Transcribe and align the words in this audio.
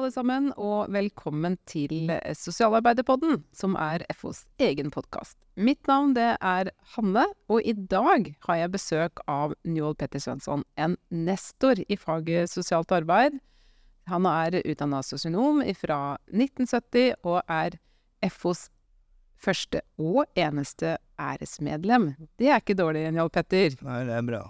alle 0.00 0.12
sammen, 0.14 0.46
og 0.56 0.88
velkommen 0.94 1.58
til 1.68 2.08
Sosialarbeiderpodden, 2.36 3.42
som 3.52 3.74
er 3.76 4.00
FOs 4.16 4.46
egen 4.62 4.88
podkast. 4.94 5.36
Mitt 5.60 5.90
navn 5.90 6.14
det 6.16 6.38
er 6.40 6.70
Hanne, 6.94 7.26
og 7.52 7.60
i 7.68 7.74
dag 7.74 8.30
har 8.46 8.60
jeg 8.62 8.72
besøk 8.72 9.20
av 9.28 9.52
Njål 9.68 9.98
Petter 10.00 10.22
Svensson, 10.24 10.64
en 10.80 10.96
nestor 11.12 11.82
i 11.84 12.00
faget 12.00 12.48
sosialt 12.48 12.94
arbeid. 12.96 13.36
Han 14.08 14.24
er 14.30 14.62
utdanna 14.62 15.02
sosionom 15.04 15.60
fra 15.76 16.16
1970, 16.32 17.20
og 17.20 17.42
er 17.44 17.76
FOs 18.32 18.70
første 19.40 19.84
og 20.00 20.24
eneste 20.32 20.96
æresmedlem. 21.20 22.14
Det 22.40 22.48
er 22.48 22.64
ikke 22.64 22.78
dårlig, 22.80 23.04
Njål 23.12 23.34
Petter. 23.36 23.76
Nei, 23.84 24.02
det 24.08 24.16
er 24.16 24.28
bra. 24.32 24.44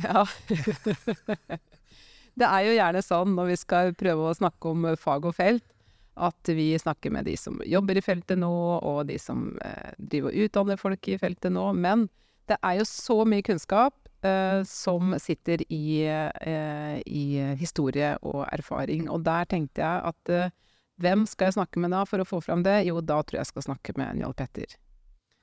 Ja. 0.00 0.24
det 2.38 2.48
er 2.48 2.66
jo 2.66 2.74
gjerne 2.74 3.02
sånn 3.04 3.36
når 3.36 3.52
vi 3.52 3.60
skal 3.60 3.94
prøve 3.98 4.28
å 4.30 4.36
snakke 4.36 4.72
om 4.72 4.88
fag 4.98 5.28
og 5.30 5.36
felt, 5.36 5.64
at 6.14 6.50
vi 6.54 6.72
snakker 6.78 7.10
med 7.10 7.26
de 7.26 7.34
som 7.38 7.58
jobber 7.66 7.98
i 7.98 8.04
feltet 8.04 8.38
nå, 8.38 8.52
og 8.78 9.06
de 9.10 9.18
som 9.18 9.48
eh, 9.64 9.94
driver 9.98 10.30
og 10.30 10.46
utdanner 10.46 10.78
folk 10.78 11.08
i 11.10 11.18
feltet 11.18 11.54
nå. 11.54 11.66
Men 11.74 12.06
det 12.50 12.58
er 12.62 12.78
jo 12.78 12.86
så 12.86 13.16
mye 13.26 13.42
kunnskap 13.42 13.96
eh, 14.26 14.60
som 14.68 15.16
sitter 15.18 15.64
i, 15.72 16.04
eh, 16.06 17.00
i, 17.02 17.24
historie 17.58 18.14
og 18.22 18.44
erfaring. 18.52 19.08
Og 19.10 19.24
der 19.26 19.50
tenkte 19.50 19.82
jeg 19.82 20.12
at 20.12 20.32
eh, 20.34 20.54
hvem 21.02 21.26
skal 21.26 21.50
jeg 21.50 21.58
snakke 21.58 21.82
med 21.82 21.94
da 21.94 22.04
for 22.06 22.22
å 22.22 22.28
få 22.28 22.40
fram 22.44 22.62
det? 22.66 22.84
Jo, 22.86 23.00
da 23.02 23.20
tror 23.22 23.40
jeg 23.40 23.48
jeg 23.48 23.52
skal 23.54 23.68
snakke 23.72 23.98
med 23.98 24.20
Njål 24.20 24.36
Petter. 24.38 24.78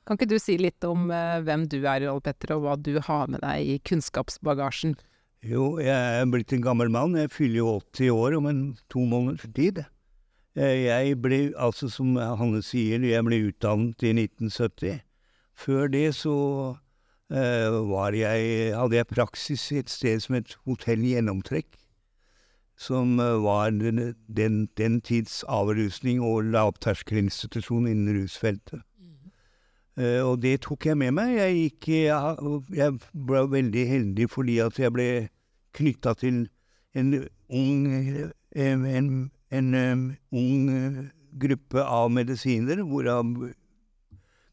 Kan 0.07 0.17
ikke 0.17 0.31
du 0.31 0.39
si 0.41 0.55
litt 0.57 0.83
om 0.87 1.11
eh, 1.13 1.39
hvem 1.45 1.67
du 1.71 1.81
er, 1.83 2.05
Njål 2.05 2.23
Petter, 2.25 2.55
og 2.55 2.65
hva 2.65 2.77
du 2.79 2.95
har 3.03 3.27
med 3.31 3.43
deg 3.43 3.75
i 3.75 3.79
kunnskapsbagasjen? 3.91 4.95
Jo, 5.41 5.79
jeg 5.81 5.89
er 6.21 6.27
blitt 6.29 6.53
en 6.53 6.61
gammel 6.61 6.91
mann. 6.93 7.15
Jeg 7.17 7.31
fyller 7.33 7.63
jo 7.63 7.71
80 7.79 8.09
år 8.13 8.35
om 8.37 8.45
en 8.45 8.59
to 8.93 9.01
måneders 9.09 9.47
tid. 9.55 9.79
Eh, 10.53 10.85
jeg 10.85 11.15
ble, 11.23 11.39
altså 11.57 11.89
som 11.89 12.13
Hanne 12.13 12.61
sier, 12.61 13.01
jeg 13.01 13.25
ble 13.25 13.39
utdannet 13.47 14.05
i 14.05 14.11
1970. 14.13 14.99
Før 15.57 15.89
det 15.89 16.11
så 16.17 16.35
uh, 17.33 17.79
var 17.89 18.13
jeg, 18.17 18.69
hadde 18.77 18.99
jeg 18.99 19.09
praksis 19.09 19.65
et 19.73 19.89
sted 19.89 20.21
som 20.21 20.37
het 20.37 20.53
Hotell 20.69 21.01
Gjennomtrekk. 21.09 21.73
Som 22.77 23.17
var 23.17 23.73
den, 23.73 24.13
den, 24.29 24.67
den 24.77 25.01
tids 25.01 25.41
avrusning 25.49 26.21
og 26.21 26.53
lavterskelinstitusjon 26.53 27.89
innen 27.89 28.21
rusfeltet. 28.21 28.85
Uh, 29.99 30.23
og 30.23 30.41
det 30.43 30.61
tok 30.63 30.85
jeg 30.87 30.97
med 30.97 31.15
meg. 31.17 31.35
Jeg, 31.35 31.55
gikk, 31.59 31.89
jeg, 32.77 32.99
ble 33.11 33.45
veldig 33.51 33.85
heldig 33.89 34.27
fordi 34.31 34.59
at 34.63 34.79
jeg 34.79 34.93
ble 34.95 35.07
knytta 35.75 36.13
til 36.19 36.45
en 36.95 37.15
ung 37.51 37.81
en, 38.51 38.85
en, 39.51 39.71
ung 40.31 40.69
gruppe 41.39 41.83
av 41.83 42.11
medisiner, 42.11 42.81
hvorav 42.83 43.35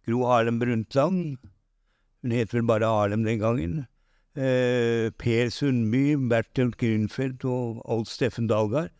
Gro 0.09 0.25
Harlem 0.25 0.59
Brundtland 0.59 1.39
Hun 2.23 2.35
het 2.35 2.55
vel 2.55 2.67
bare 2.67 2.87
Harlem 2.87 3.25
den 3.27 3.39
gangen. 3.39 3.75
Uh, 4.39 5.11
per 5.19 5.51
Sundby, 5.51 6.15
Bertel 6.31 6.73
Grünfeldt 6.79 7.45
og 7.45 7.83
Old 7.91 8.07
Steffen 8.07 8.47
Dalgard. 8.51 8.91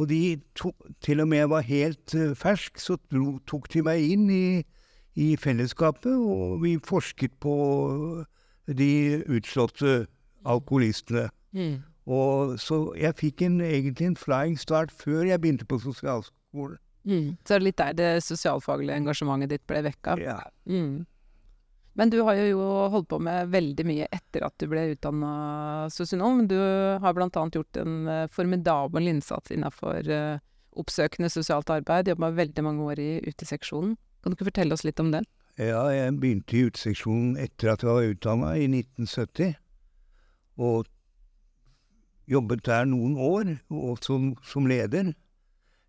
Og 0.00 0.08
de 0.08 0.40
to, 0.56 0.72
til 1.00 1.20
og 1.20 1.28
med 1.28 1.38
jeg 1.38 1.50
var 1.50 1.66
helt 1.68 2.14
uh, 2.14 2.32
fersk, 2.36 2.80
så 2.80 2.96
tok 3.48 3.68
de 3.72 3.84
meg 3.84 4.04
inn 4.14 4.30
i 4.32 4.44
i 5.14 5.34
fellesskapet, 5.36 6.12
og 6.12 6.62
vi 6.62 6.76
forsket 6.84 7.34
på 7.42 7.54
de 8.66 9.22
utslåtte 9.28 10.06
alkoholistene. 10.48 11.28
Mm. 11.52 11.82
Og 12.10 12.56
så 12.58 12.78
jeg 12.98 13.18
fikk 13.18 13.44
en, 13.46 13.60
egentlig 13.62 14.08
en 14.08 14.18
flying 14.18 14.56
start 14.58 14.90
før 14.94 15.26
jeg 15.28 15.40
begynte 15.42 15.68
på 15.68 15.78
sosialskolen. 15.82 16.80
Mm. 17.04 17.34
Så 17.46 17.58
litt 17.58 17.80
der 17.80 17.96
det 17.98 18.10
sosialfaglige 18.22 19.00
engasjementet 19.02 19.50
ditt 19.50 19.64
ble 19.70 19.82
vekka? 19.88 20.16
Ja. 20.22 20.38
Mm. 20.70 21.02
Men 21.98 22.12
du 22.12 22.22
har 22.24 22.38
jo 22.40 22.62
holdt 22.92 23.10
på 23.10 23.18
med 23.20 23.50
veldig 23.52 23.84
mye 23.84 24.06
etter 24.14 24.46
at 24.46 24.54
du 24.62 24.68
ble 24.70 24.86
utdanna 24.94 25.32
sosionom. 25.92 26.46
Du 26.48 26.56
har 26.56 27.18
annet 27.20 27.58
gjort 27.58 27.80
en 27.82 28.06
eh, 28.08 28.28
formidabel 28.32 29.10
innsats 29.10 29.52
innafor 29.52 30.08
uh, 30.08 30.40
oppsøkende 30.80 31.28
sosialt 31.28 31.68
arbeid. 31.74 32.08
Jobba 32.08 32.32
veldig 32.38 32.64
mange 32.64 32.86
år 32.94 33.02
i 33.02 33.10
uteseksjonen. 33.26 33.98
Kan 34.22 34.32
du 34.32 34.36
ikke 34.38 34.52
fortelle 34.52 34.76
oss 34.76 34.84
litt 34.86 35.00
om 35.02 35.10
den? 35.12 35.26
Ja, 35.58 35.84
jeg 35.92 36.14
begynte 36.20 36.56
i 36.56 36.66
uteseksjonen 36.70 37.36
etter 37.40 37.74
at 37.74 37.82
jeg 37.84 37.90
var 37.90 38.08
utdanna, 38.08 38.52
i 38.56 38.68
1970. 38.70 39.56
Og 40.62 40.86
jobbet 42.30 42.64
der 42.66 42.86
noen 42.88 43.18
år, 43.18 43.56
og 43.70 43.98
som, 44.04 44.32
som 44.46 44.66
leder. 44.70 45.12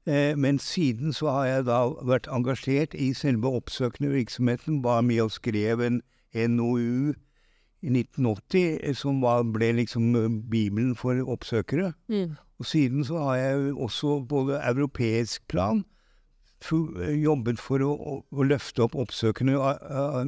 Eh, 0.06 0.34
men 0.38 0.60
siden 0.60 1.14
så 1.14 1.30
har 1.32 1.46
jeg 1.46 1.68
da 1.70 1.80
vært 2.04 2.28
engasjert 2.28 2.98
i 2.98 3.14
selve 3.16 3.54
oppsøkende 3.62 4.12
virksomheten. 4.12 4.82
Var 4.84 5.06
med 5.06 5.22
og 5.24 5.32
skrev 5.32 5.86
en 5.86 6.02
NOU 6.34 7.14
i 7.84 7.92
1980 7.94 8.80
eh, 8.84 8.96
som 8.98 9.22
var, 9.24 9.46
ble 9.48 9.72
liksom 9.80 10.16
eh, 10.20 10.28
Bibelen 10.52 10.96
for 11.00 11.22
oppsøkere. 11.24 11.94
Mm. 12.10 12.36
Og 12.60 12.66
siden 12.66 13.06
så 13.08 13.24
har 13.30 13.36
jeg 13.36 13.74
også 13.74 14.20
både 14.28 14.60
europeisk 14.60 15.48
plan 15.48 15.86
jobbet 16.72 17.60
for 17.60 17.84
å, 17.84 17.92
å, 18.32 18.44
løfte 18.44 18.86
opp 18.86 18.96
oppsøkende 18.96 19.58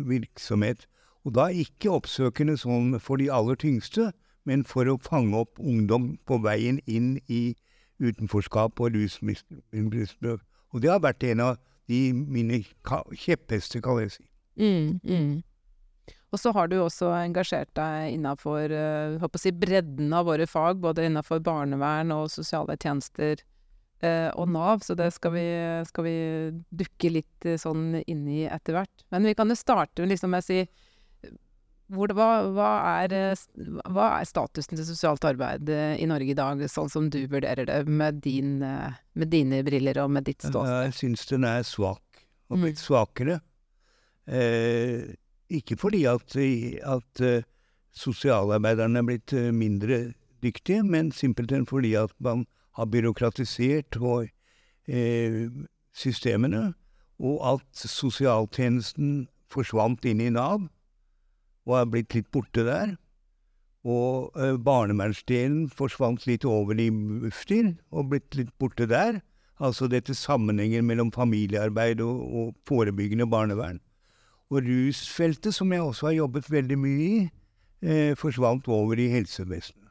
virksomhet. 0.10 0.86
Og 1.26 1.34
da 1.38 1.50
ikke 1.50 1.94
oppsøkende 1.96 2.58
sånn 2.62 3.00
for 3.02 3.22
de 3.22 3.32
aller 3.34 3.58
tyngste, 3.58 4.12
men 4.46 4.64
for 4.68 4.86
å 4.90 5.00
fange 5.02 5.38
opp 5.38 5.60
ungdom 5.60 6.18
på 6.30 6.38
veien 6.44 6.80
inn 6.86 7.16
i 7.28 7.56
utenforskap 8.04 8.80
og 8.84 8.94
rusmisbruk. 8.98 10.44
Og 10.76 10.84
det 10.84 10.92
har 10.92 11.02
vært 11.02 11.24
en 11.24 11.42
av 11.42 11.58
de 11.90 12.12
mine 12.14 12.62
kjepphester, 13.16 13.82
kan 13.82 14.02
jeg 14.04 14.18
si. 14.18 14.26
Mm, 14.60 15.00
mm. 15.04 15.44
Og 16.34 16.42
så 16.42 16.52
har 16.52 16.68
du 16.68 16.76
også 16.82 17.14
engasjert 17.16 17.72
deg 17.78 18.18
innafor 18.18 18.72
uh, 18.76 19.28
si 19.40 19.54
bredden 19.56 20.14
av 20.14 20.28
våre 20.28 20.48
fag, 20.50 20.82
både 20.84 21.08
innafor 21.08 21.40
barnevern 21.40 22.12
og 22.12 22.28
sosiale 22.34 22.76
tjenester 22.82 23.40
eh, 23.40 23.46
og 24.36 24.50
Nav, 24.52 24.84
så 24.86 24.96
det 24.98 25.12
skal 25.16 25.34
vi, 25.36 25.46
skal 25.90 26.06
vi 26.08 26.18
dukke 26.84 27.12
litt 27.14 27.48
eh, 27.48 27.60
sånn 27.62 28.02
inn 28.06 28.26
i 28.32 28.44
etter 28.50 28.78
hvert. 28.78 29.06
Men 29.14 29.28
vi 29.30 29.36
kan 29.38 29.52
jo 29.52 29.58
starte 29.60 30.08
liksom 30.08 30.34
med 30.34 30.44
å 30.44 30.48
si 30.48 30.60
hvor, 31.94 32.10
hva, 32.18 32.30
hva, 32.56 32.70
er, 33.04 33.14
eh, 33.14 33.42
hva, 33.94 34.08
er, 34.18 34.28
statusen 34.30 34.78
til 34.78 34.88
sosialt 34.88 35.26
arbeid 35.28 35.70
eh, 35.70 35.94
i 36.02 36.08
Norge 36.10 36.34
i 36.34 36.38
dag, 36.38 36.64
sånn 36.72 36.90
som 36.92 37.10
du 37.14 37.20
vurderer 37.30 37.68
det, 37.70 37.82
med, 37.86 38.22
din, 38.26 38.58
med 38.62 39.32
dine 39.32 39.62
briller 39.66 40.02
og 40.02 40.16
med 40.16 40.26
ditt 40.30 40.42
ståsted? 40.42 40.88
Jeg 40.88 40.96
syns 41.02 41.28
den 41.30 41.46
er 41.50 41.62
svak, 41.68 42.24
og 42.50 42.64
blitt 42.64 42.82
mm. 42.82 42.86
svakere. 42.88 43.40
Eh, 44.26 45.14
ikke 45.54 45.78
fordi 45.78 46.02
at, 46.10 46.34
at 46.90 47.26
sosialarbeiderne 47.96 49.04
er 49.04 49.06
blitt 49.06 49.36
mindre 49.54 50.00
dyktige, 50.42 50.82
men 50.84 51.14
simpelthen 51.14 51.68
fordi 51.70 51.94
at 52.02 52.14
man 52.18 52.48
har 52.76 52.90
byråkratisert 52.92 53.98
og, 54.02 54.30
eh, 54.88 55.50
systemene, 55.96 56.74
og 57.20 57.40
at 57.54 57.88
sosialtjenesten 57.88 59.28
forsvant 59.52 60.04
inn 60.06 60.22
i 60.22 60.30
Nav 60.30 60.68
og 61.66 61.78
er 61.80 61.90
blitt 61.90 62.16
litt 62.16 62.32
borte 62.34 62.66
der. 62.66 62.96
Og 63.86 64.34
eh, 64.42 64.58
barnevernsdelen 64.58 65.70
forsvant 65.70 66.26
litt 66.30 66.46
over 66.46 66.78
i 66.82 66.90
Bufdir 66.92 67.76
og 67.92 68.12
blitt 68.14 68.38
litt 68.38 68.52
borte 68.60 68.88
der. 68.90 69.22
Altså 69.62 69.88
dette 69.88 70.16
sammenhengen 70.18 70.86
mellom 70.86 71.12
familiearbeid 71.16 72.02
og, 72.04 72.22
og 72.36 72.56
forebyggende 72.68 73.28
barnevern. 73.30 73.80
Og 74.52 74.66
rusfeltet, 74.66 75.56
som 75.56 75.72
jeg 75.74 75.82
også 75.82 76.10
har 76.10 76.20
jobbet 76.20 76.52
veldig 76.52 76.78
mye 76.78 77.06
i, 77.06 77.30
eh, 77.82 78.14
forsvant 78.18 78.68
over 78.68 79.00
i 79.00 79.08
helsevesenet. 79.10 79.82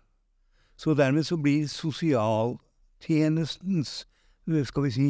Så 0.76 0.94
dermed 0.98 1.25
så 1.26 1.38
blir 1.38 1.69
sosial 1.70 2.58
tjenestens, 3.04 4.02
eh, 4.48 4.64
skal 4.66 4.88
vi 4.88 4.92
si, 4.94 5.08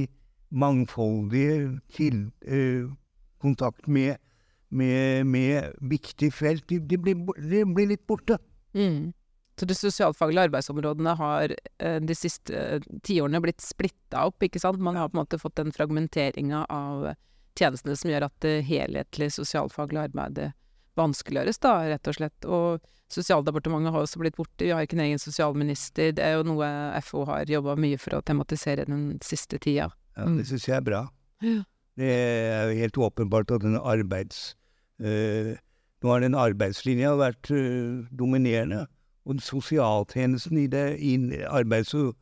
mangfoldige 0.54 1.80
til, 1.94 2.30
eh, 2.46 2.86
kontakt 3.42 3.88
med, 3.88 4.16
med, 4.70 5.26
med 5.26 5.74
viktig 5.80 6.32
felt, 6.32 6.68
de, 6.70 6.78
de, 6.78 6.98
blir, 6.98 7.14
de, 7.38 7.64
blir, 7.74 7.90
litt 7.90 8.06
borte. 8.06 8.38
Mm. 8.74 9.12
Så 9.58 9.68
de 9.70 9.74
sosialfaglige 9.74 10.48
arbeidsområdene 10.48 11.14
har 11.18 11.54
eh, 11.54 12.00
de 12.02 12.16
siste 12.18 12.54
eh, 12.54 12.88
tiårene 13.06 13.42
blitt 13.42 13.62
splitta 13.62 14.26
opp, 14.30 14.42
ikke 14.42 14.62
sant? 14.62 14.82
Man 14.82 14.98
har 14.98 15.10
på 15.10 15.18
en 15.18 15.22
måte 15.22 15.38
fått 15.38 15.60
den 15.60 15.74
fragmenteringa 15.74 16.64
av 16.72 17.12
tjenestene 17.58 17.94
som 17.98 18.10
gjør 18.10 18.26
at 18.26 18.36
det 18.42 18.56
helhetlige 18.66 19.36
sosialfaglige 19.36 20.08
arbeidet 20.10 20.50
vanskeliggjøres, 20.98 21.60
da, 21.62 21.74
rett 21.90 22.10
og 22.10 22.18
slett. 22.18 22.48
Og 22.48 22.90
Sosialdepartementet 23.14 23.92
har 23.92 24.02
også 24.02 24.18
blitt 24.22 24.36
borte, 24.38 24.64
vi 24.64 24.72
har 24.72 24.82
ikke 24.82 24.96
en 24.96 25.04
egen 25.04 25.20
sosialminister. 25.20 26.14
Det 26.16 26.24
er 26.24 26.38
jo 26.38 26.46
noe 26.48 26.66
FO 27.04 27.26
har 27.28 27.50
jobba 27.50 27.76
mye 27.78 27.98
for 28.00 28.16
å 28.16 28.22
tematisere 28.26 28.86
den 28.88 29.20
siste 29.22 29.60
tida. 29.62 29.90
Ja, 30.16 30.26
det 30.34 30.46
syns 30.48 30.66
jeg 30.66 30.78
er 30.80 30.86
bra. 30.86 31.02
Ja. 31.44 31.60
Det 32.00 32.10
er 32.10 32.72
jo 32.72 32.80
helt 32.80 32.98
åpenbart 32.98 33.52
at 33.54 33.62
den 33.62 33.76
arbeids... 33.78 34.56
Øh, 34.98 35.54
nå 36.02 36.10
har 36.10 36.20
den 36.24 36.34
arbeidslinja 36.36 37.14
vært 37.20 37.50
øh, 37.54 38.08
dominerende. 38.18 38.86
Og 39.24 39.38
sosialtjenesten 39.40 40.58
i, 40.60 40.66
det, 40.68 40.98
i 41.00 41.14
arbeids- 41.48 41.94
og, 41.96 42.14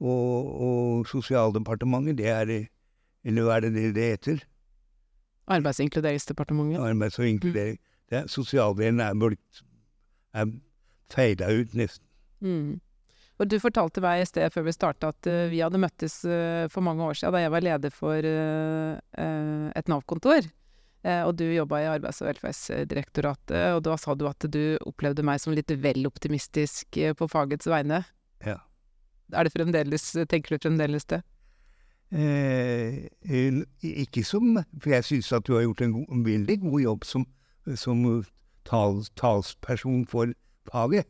Og, 0.00 0.60
og 0.60 1.06
Sosialdepartementet, 1.06 2.18
det 2.18 2.28
er 2.28 2.68
Eller 3.24 3.42
hva 3.44 3.56
er 3.56 3.60
det 3.60 3.94
det, 3.94 4.04
heter? 4.16 4.38
Arbeids- 5.46 5.80
og 5.80 5.84
inkluderingsdepartementet. 5.84 6.80
Arbeids- 6.80 7.18
og 7.18 7.28
inkludering. 7.28 7.78
Det 8.10 8.24
sosialdelen 8.32 9.00
er, 9.04 9.16
blitt- 9.18 9.64
feida 11.10 11.50
ut 11.50 11.74
nesten. 11.78 12.06
Mm. 12.40 12.78
Og 13.40 13.48
du 13.48 13.56
fortalte 13.62 14.02
meg 14.04 14.20
i 14.20 14.28
sted 14.28 14.52
før 14.52 14.66
vi 14.66 14.74
starta 14.76 15.10
at 15.14 15.28
uh, 15.30 15.48
vi 15.48 15.62
hadde 15.64 15.80
møttes 15.80 16.20
uh, 16.28 16.68
for 16.72 16.84
mange 16.84 17.06
år 17.06 17.16
siden 17.16 17.34
da 17.34 17.40
jeg 17.44 17.52
var 17.54 17.64
leder 17.64 17.94
for 17.94 18.26
eh, 18.30 19.68
et 19.76 19.88
Nav-kontor. 19.88 20.50
Og 21.00 21.30
du 21.32 21.46
jobba 21.48 21.78
i 21.80 21.86
Arbeids- 21.88 22.18
og 22.20 22.26
velferdsdirektoratet, 22.28 23.70
og 23.72 23.78
da 23.86 23.94
sa 23.96 24.12
du 24.12 24.26
at 24.28 24.44
du 24.52 24.76
opplevde 24.84 25.24
meg 25.24 25.40
som 25.40 25.54
litt 25.56 25.72
vel 25.80 26.04
optimistisk 26.04 26.98
på 27.16 27.28
fagets 27.32 27.64
vegne. 27.72 28.02
Ja. 28.44 28.58
Er 29.32 29.48
det 29.48 29.54
fremdeles, 29.54 30.04
tenker 30.28 30.58
du 30.58 30.66
fremdeles 30.66 31.08
det? 31.08 31.22
Eh, 32.12 33.08
ikke 33.80 34.26
som 34.26 34.56
For 34.76 34.90
jeg 34.90 35.06
syns 35.06 35.32
at 35.32 35.46
du 35.46 35.54
har 35.54 35.62
gjort 35.62 35.84
en, 35.86 35.92
god, 35.94 36.08
en 36.10 36.24
veldig 36.26 36.56
god 36.66 36.80
jobb 36.82 37.08
som, 37.08 37.24
som 37.76 38.24
tals, 38.68 39.10
talsperson 39.16 40.06
for 40.06 40.32
faget. 40.70 41.08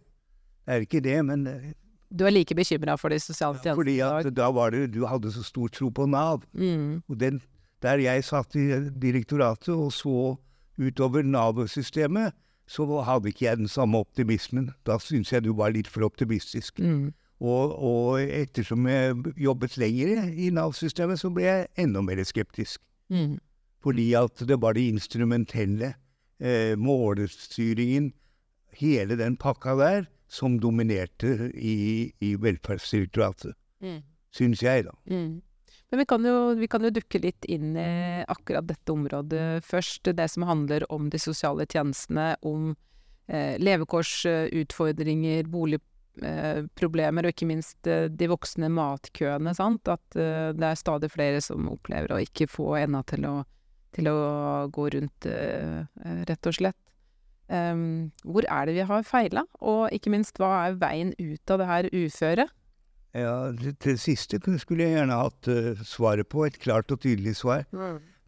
Det 0.67 0.77
er 0.77 0.87
ikke 0.87 1.01
det, 1.05 1.17
men 1.27 1.47
eh, 1.47 1.73
Du 2.11 2.25
er 2.27 2.35
like 2.35 2.55
bekymra 2.55 2.97
for 2.99 3.11
de 3.11 3.19
sosiale 3.23 3.59
tjenestene 3.59 3.79
fordi 3.79 3.97
at 4.03 4.29
da 4.35 4.51
var 4.51 4.71
det 4.75 4.93
Du 4.95 5.05
hadde 5.07 5.31
så 5.33 5.43
stor 5.47 5.69
tro 5.69 5.89
på 5.89 6.07
Nav. 6.07 6.43
Mm. 6.53 7.03
Og 7.09 7.21
den, 7.21 7.41
der 7.83 8.03
jeg 8.03 8.25
satt 8.25 8.55
i 8.57 8.67
direktoratet 9.03 9.75
og 9.75 9.93
så 9.93 10.37
utover 10.81 11.23
Nav-systemet, 11.23 12.33
så 12.71 12.87
hadde 13.03 13.29
ikke 13.29 13.45
jeg 13.45 13.59
den 13.59 13.69
samme 13.69 13.99
optimismen. 13.99 14.71
Da 14.87 14.99
syntes 14.99 15.33
jeg 15.33 15.45
du 15.45 15.53
var 15.55 15.75
litt 15.75 15.89
for 15.91 16.07
optimistisk. 16.07 16.79
Mm. 16.79 17.11
Og, 17.41 17.73
og 17.83 18.21
ettersom 18.21 18.87
jeg 18.87 19.17
jobbet 19.41 19.79
lenger 19.81 20.29
i 20.31 20.51
Nav-systemet, 20.55 21.21
så 21.21 21.31
ble 21.35 21.47
jeg 21.47 21.69
enda 21.81 22.03
mer 22.05 22.21
skeptisk. 22.25 22.81
Mm. 23.11 23.39
Fordi 23.83 24.13
at 24.15 24.45
det 24.47 24.61
var 24.61 24.77
det 24.77 24.87
instrumentelle, 24.93 25.95
eh, 26.41 26.75
målstyringen, 26.81 28.11
hele 28.81 29.17
den 29.21 29.37
pakka 29.41 29.77
der, 29.79 30.09
som 30.31 30.61
dominerte 30.63 31.51
i, 31.55 32.11
i 32.23 32.35
Velferdsdirektoratet. 32.39 33.57
Mm. 33.83 34.03
Syns 34.35 34.63
jeg, 34.63 34.85
da. 34.87 34.95
Mm. 35.11 35.41
Men 35.91 35.99
vi 35.99 36.07
kan, 36.07 36.25
jo, 36.25 36.55
vi 36.55 36.69
kan 36.71 36.85
jo 36.87 36.93
dukke 36.95 37.19
litt 37.19 37.47
inn 37.51 37.75
i 37.75 38.23
akkurat 38.31 38.69
dette 38.69 38.93
området 38.95 39.65
først. 39.67 40.13
Det 40.15 40.29
som 40.31 40.47
handler 40.47 40.87
om 40.93 41.09
de 41.11 41.19
sosiale 41.19 41.67
tjenestene, 41.67 42.37
om 42.47 42.77
eh, 43.27 43.59
levekårsutfordringer, 43.59 45.51
boligproblemer 45.51 47.27
og 47.27 47.35
ikke 47.35 47.51
minst 47.51 47.91
eh, 47.91 48.07
de 48.07 48.31
voksne 48.31 48.71
matkøene. 48.71 49.55
Sant? 49.59 49.91
At 49.91 50.15
eh, 50.15 50.53
det 50.55 50.69
er 50.69 50.79
stadig 50.79 51.11
flere 51.11 51.43
som 51.43 51.67
opplever 51.75 52.15
å 52.15 52.23
ikke 52.23 52.47
få 52.51 52.77
enda 52.85 53.03
til 53.11 53.27
å, 53.27 53.35
til 53.97 54.09
å 54.11 54.17
gå 54.73 54.87
rundt, 54.95 55.27
eh, 55.27 55.83
rett 56.29 56.47
og 56.47 56.57
slett. 56.57 56.79
Hvor 57.51 58.45
er 58.47 58.69
det 58.69 58.77
vi 58.77 58.83
har 58.87 59.03
feila, 59.03 59.43
og 59.59 59.91
ikke 59.91 60.13
minst 60.15 60.37
hva 60.39 60.69
er 60.69 60.77
veien 60.79 61.09
ut 61.19 61.51
av 61.51 61.59
det 61.59 61.67
her 61.67 61.89
uføret? 61.91 62.53
Ja, 63.15 63.51
det, 63.51 63.75
det 63.83 63.97
siste 63.99 64.39
skulle 64.59 64.87
jeg 64.87 64.95
gjerne 64.95 65.19
hatt 65.19 65.49
uh, 65.51 65.83
svaret 65.83 66.29
på, 66.31 66.45
et 66.47 66.59
klart 66.63 66.93
og 66.95 67.01
tydelig 67.03 67.37
svar. 67.41 67.67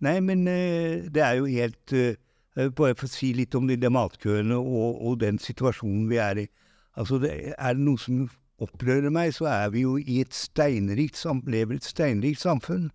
Nei, 0.02 0.18
men 0.20 0.42
uh, 0.48 1.06
det 1.06 1.22
er 1.22 1.38
jo 1.38 1.46
helt 1.46 1.94
uh, 1.94 2.14
Bare 2.52 2.92
for 2.98 3.08
å 3.08 3.08
si 3.08 3.30
litt 3.32 3.54
om 3.56 3.64
de, 3.64 3.78
de 3.80 3.88
matkøene 3.88 4.58
og, 4.58 4.98
og 5.00 5.14
den 5.22 5.38
situasjonen 5.40 6.02
vi 6.10 6.18
er 6.20 6.42
i. 6.42 6.48
Altså, 7.00 7.16
det, 7.22 7.30
er 7.56 7.78
det 7.78 7.84
noe 7.86 7.96
som 7.96 8.26
opprører 8.60 9.08
meg, 9.08 9.32
så 9.32 9.46
er 9.48 9.70
vi 9.72 9.86
jo 9.86 9.94
i 9.96 10.18
et 10.20 10.36
steinrikt 10.36 11.16
lever 11.48 11.78
et 11.78 11.88
steinrikt 11.88 12.42
samfunn. 12.42 12.90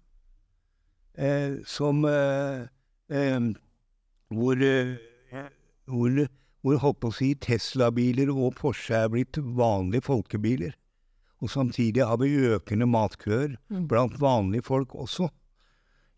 Eh, 1.18 1.58
som 1.66 2.06
eh, 2.06 2.68
eh, 3.10 3.40
Hvor 4.30 4.56
hvor, 5.88 6.28
hvor 6.62 6.78
holdt 6.84 7.00
på 7.00 7.10
å 7.10 7.16
si 7.16 7.30
Tesla-biler 7.42 8.30
og 8.34 8.58
Porsche 8.60 8.96
er 9.06 9.10
blitt 9.10 9.38
vanlige 9.40 10.04
folkebiler. 10.04 10.76
Og 11.42 11.50
samtidig 11.50 12.06
har 12.06 12.18
vi 12.18 12.34
økende 12.54 12.86
matkøer 12.90 13.56
Mm. 13.70 13.88
blant 13.88 14.20
vanlige 14.22 14.64
folk 14.64 14.96
også. 14.96 15.30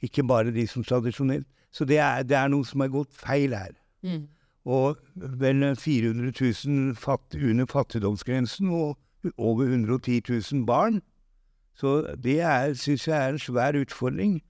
Ikke 0.01 0.23
bare 0.27 0.51
de 0.51 0.67
som 0.67 0.83
tradisjonelt 0.83 1.45
Så 1.71 1.85
det 1.85 1.97
er, 1.99 2.23
det 2.23 2.37
er 2.37 2.47
noe 2.47 2.65
som 2.65 2.81
er 2.81 2.87
gått 2.89 3.13
feil 3.13 3.53
her. 3.53 3.75
Mm. 4.01 4.27
Og 4.65 4.97
vel 5.15 5.75
400 5.75 6.31
000 6.65 6.95
fatt, 6.95 7.35
under 7.35 7.65
fattigdomsgrensen 7.65 8.69
og 8.69 8.97
over 9.37 9.65
110 9.65 10.21
000 10.53 10.65
barn. 10.65 11.01
Så 11.75 12.15
det 12.17 12.41
syns 12.77 13.05
jeg 13.07 13.15
er 13.17 13.29
en 13.29 13.39
svær 13.39 13.77
utfordring. 13.77 14.41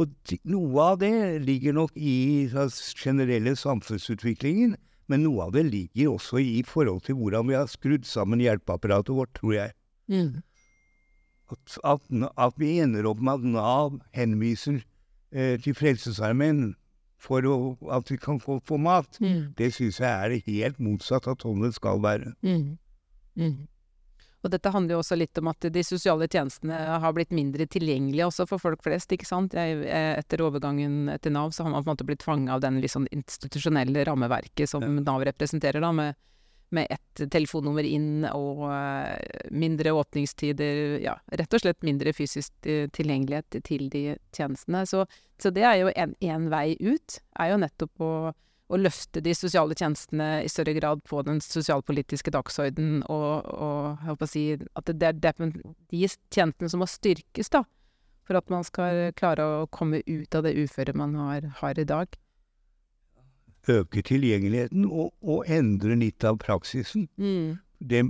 Og 0.00 0.08
noe 0.48 0.84
av 0.92 1.00
det 1.02 1.42
ligger 1.44 1.74
nok 1.76 1.96
i 1.96 2.48
den 2.52 2.70
generelle 2.96 3.52
samfunnsutviklingen, 3.60 4.76
men 5.10 5.24
noe 5.26 5.48
av 5.48 5.52
det 5.52 5.66
ligger 5.68 6.14
også 6.14 6.40
i 6.40 6.62
forhold 6.64 7.02
til 7.04 7.18
hvordan 7.18 7.50
vi 7.50 7.58
har 7.58 7.68
skrudd 7.68 8.06
sammen 8.08 8.40
hjelpeapparatet 8.40 9.12
vårt, 9.12 9.34
tror 9.36 9.52
jeg. 9.58 9.74
Mm. 10.08 10.40
At, 11.52 11.76
at, 11.84 12.06
at 12.40 12.54
vi 12.56 12.78
ender 12.80 13.08
opp 13.10 13.20
med 13.20 13.42
at 13.42 13.50
Nav 13.52 13.98
henviser 14.16 14.80
eh, 15.32 15.58
til 15.60 15.76
Frelsesarmeen 15.76 16.70
for 17.22 17.44
å, 17.46 17.56
at 17.92 18.08
vi 18.10 18.16
kan 18.18 18.40
få, 18.42 18.58
få 18.66 18.80
mat, 18.80 19.20
Mm. 19.20 19.52
det 19.58 19.74
syns 19.76 20.00
jeg 20.00 20.08
er 20.08 20.40
helt 20.46 20.80
motsatt 20.80 21.28
av 21.28 21.36
sånn 21.44 21.62
det 21.62 21.74
skal 21.76 22.00
være. 22.02 22.32
Mm. 22.42 22.78
Og 24.42 24.50
dette 24.50 24.72
handler 24.74 24.96
jo 24.96 25.02
også 25.02 25.16
litt 25.18 25.38
om 25.38 25.50
at 25.52 25.68
de 25.70 25.84
sosiale 25.86 26.26
tjenestene 26.26 26.78
har 27.02 27.14
blitt 27.14 27.30
mindre 27.34 27.66
tilgjengelige 27.70 28.26
også 28.26 28.48
for 28.50 28.62
folk 28.62 28.82
flest, 28.82 29.14
ikke 29.14 29.28
sant. 29.28 29.54
Jeg, 29.54 29.84
etter 29.86 30.42
overgangen 30.42 31.12
til 31.22 31.36
Nav 31.36 31.54
så 31.54 31.62
har 31.62 31.70
man 31.70 31.84
på 31.84 31.90
en 31.90 31.94
måte 31.94 32.08
blitt 32.08 32.26
fanga 32.26 32.56
av 32.56 32.64
den 32.64 32.80
sånn 32.90 33.06
institusjonelle 33.14 34.04
rammeverket 34.08 34.70
som 34.70 34.82
Ja. 34.82 34.90
Nav 35.06 35.22
representerer, 35.28 35.80
da, 35.80 35.92
med, 35.94 36.18
med 36.74 36.90
ett 36.90 37.22
telefonnummer 37.30 37.86
inn 37.86 38.26
og 38.32 38.64
eh, 38.72 39.46
mindre 39.54 39.94
åpningstider, 39.94 40.98
ja, 41.04 41.14
rett 41.30 41.54
og 41.54 41.62
slett 41.62 41.86
mindre 41.86 42.14
fysisk 42.16 42.66
eh, 42.66 42.88
tilgjengelighet 42.90 43.62
til 43.62 43.86
de 43.92 44.04
tjenestene. 44.34 44.82
Så, 44.90 45.04
så 45.38 45.54
det 45.54 45.62
er 45.68 45.84
jo 45.84 45.92
en, 45.94 46.16
en 46.18 46.50
vei 46.50 46.72
ut, 46.80 47.20
er 47.38 47.54
jo 47.54 47.62
nettopp 47.62 48.02
å 48.02 48.14
å 48.70 48.78
løfte 48.78 49.20
de 49.24 49.34
sosiale 49.36 49.74
tjenestene 49.76 50.42
i 50.44 50.48
større 50.48 50.72
grad 50.78 51.02
på 51.04 51.22
den 51.26 51.40
sosialpolitiske 51.44 52.32
dagsordenen, 52.32 53.02
og, 53.10 53.44
og 53.52 53.98
jeg 54.00 54.08
håper 54.12 54.28
å 54.28 54.32
si 54.32 54.44
at 54.56 54.92
det, 54.92 55.12
det 55.20 55.32
er 55.34 55.52
de 55.92 56.02
tjenestene 56.32 56.70
som 56.72 56.80
må 56.82 56.88
styrkes, 56.88 57.50
da, 57.52 57.64
for 58.24 58.38
at 58.38 58.48
man 58.52 58.64
skal 58.64 59.10
klare 59.18 59.44
å 59.44 59.66
komme 59.72 60.00
ut 60.06 60.34
av 60.38 60.46
det 60.46 60.54
uføret 60.62 60.96
man 60.96 61.14
har, 61.18 61.50
har 61.60 61.78
i 61.78 61.84
dag. 61.88 62.14
Øke 63.70 64.02
tilgjengeligheten 64.02 64.86
og, 64.88 65.12
og 65.22 65.46
endre 65.50 65.94
litt 65.98 66.24
av 66.26 66.40
praksisen. 66.42 67.08
Mm. 67.20 67.58
Det, 67.78 68.02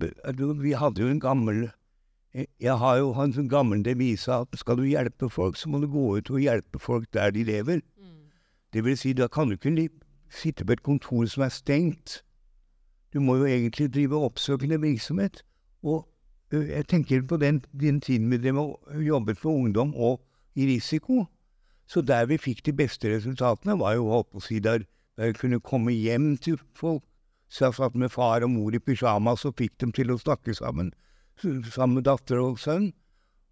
vi 0.61 0.73
hadde 0.77 1.03
jo 1.03 1.11
en 1.13 1.21
gammel 1.21 1.71
jeg- 2.33 2.79
har 2.81 2.97
jo 2.97 3.13
en 3.21 3.33
sånn 3.33 3.49
gammel 3.49 3.83
devise 3.85 4.33
at 4.33 4.49
skal 4.57 4.77
du 4.77 4.85
hjelpe 4.89 5.29
folk, 5.29 5.57
så 5.57 5.69
må 5.69 5.81
du 5.83 5.89
gå 5.93 6.17
ut 6.17 6.31
og 6.31 6.41
hjelpe 6.41 6.81
folk 6.81 7.11
der 7.13 7.31
de 7.31 7.45
lever. 7.45 7.83
Det 8.73 8.85
vil 8.85 8.97
si, 8.97 9.13
da 9.13 9.29
kan 9.29 9.49
du 9.51 9.57
ikke 9.59 9.75
sitte 10.33 10.65
på 10.65 10.73
et 10.77 10.83
kontor 10.83 11.27
som 11.31 11.45
er 11.47 11.53
stengt. 11.55 12.23
Du 13.13 13.21
må 13.21 13.37
jo 13.37 13.45
egentlig 13.45 13.91
drive 13.93 14.17
oppsøkende 14.17 14.81
virksomhet. 14.81 15.43
Og 15.83 16.09
jeg 16.53 16.87
tenker 16.89 17.23
på 17.29 17.37
den, 17.37 17.63
den 17.81 18.01
tiden 18.01 18.31
vi 18.31 18.39
drev 18.41 18.59
og 18.59 19.05
jobbet 19.07 19.39
for 19.39 19.53
ungdom 19.53 19.95
og 19.95 20.23
i 20.55 20.67
risiko. 20.67 21.25
Så 21.87 22.01
der 22.01 22.27
vi 22.27 22.39
fikk 22.41 22.65
de 22.67 22.73
beste 22.73 23.11
resultatene, 23.17 23.79
var 23.79 23.97
jo 23.99 24.09
holdt 24.09 24.31
på 24.33 24.41
å 24.41 24.45
si 24.45 24.61
der, 24.65 24.85
der 25.17 25.33
vi 25.33 25.41
kunne 25.41 25.61
komme 25.61 25.93
hjem 25.93 26.37
til 26.41 26.59
folk. 26.79 27.05
Så 27.53 27.67
jeg 27.67 27.77
satt 27.77 27.97
med 28.01 28.13
far 28.13 28.45
og 28.47 28.51
mor 28.55 28.73
i 28.73 28.81
pysjamas 28.81 29.45
og 29.45 29.59
fikk 29.61 29.75
dem 29.83 29.93
til 29.93 30.13
å 30.13 30.21
snakke 30.21 30.55
sammen. 30.57 30.93
Sammen 31.43 31.99
med 31.99 32.07
datter 32.09 32.41
og 32.41 32.61
sønn. 32.61 32.93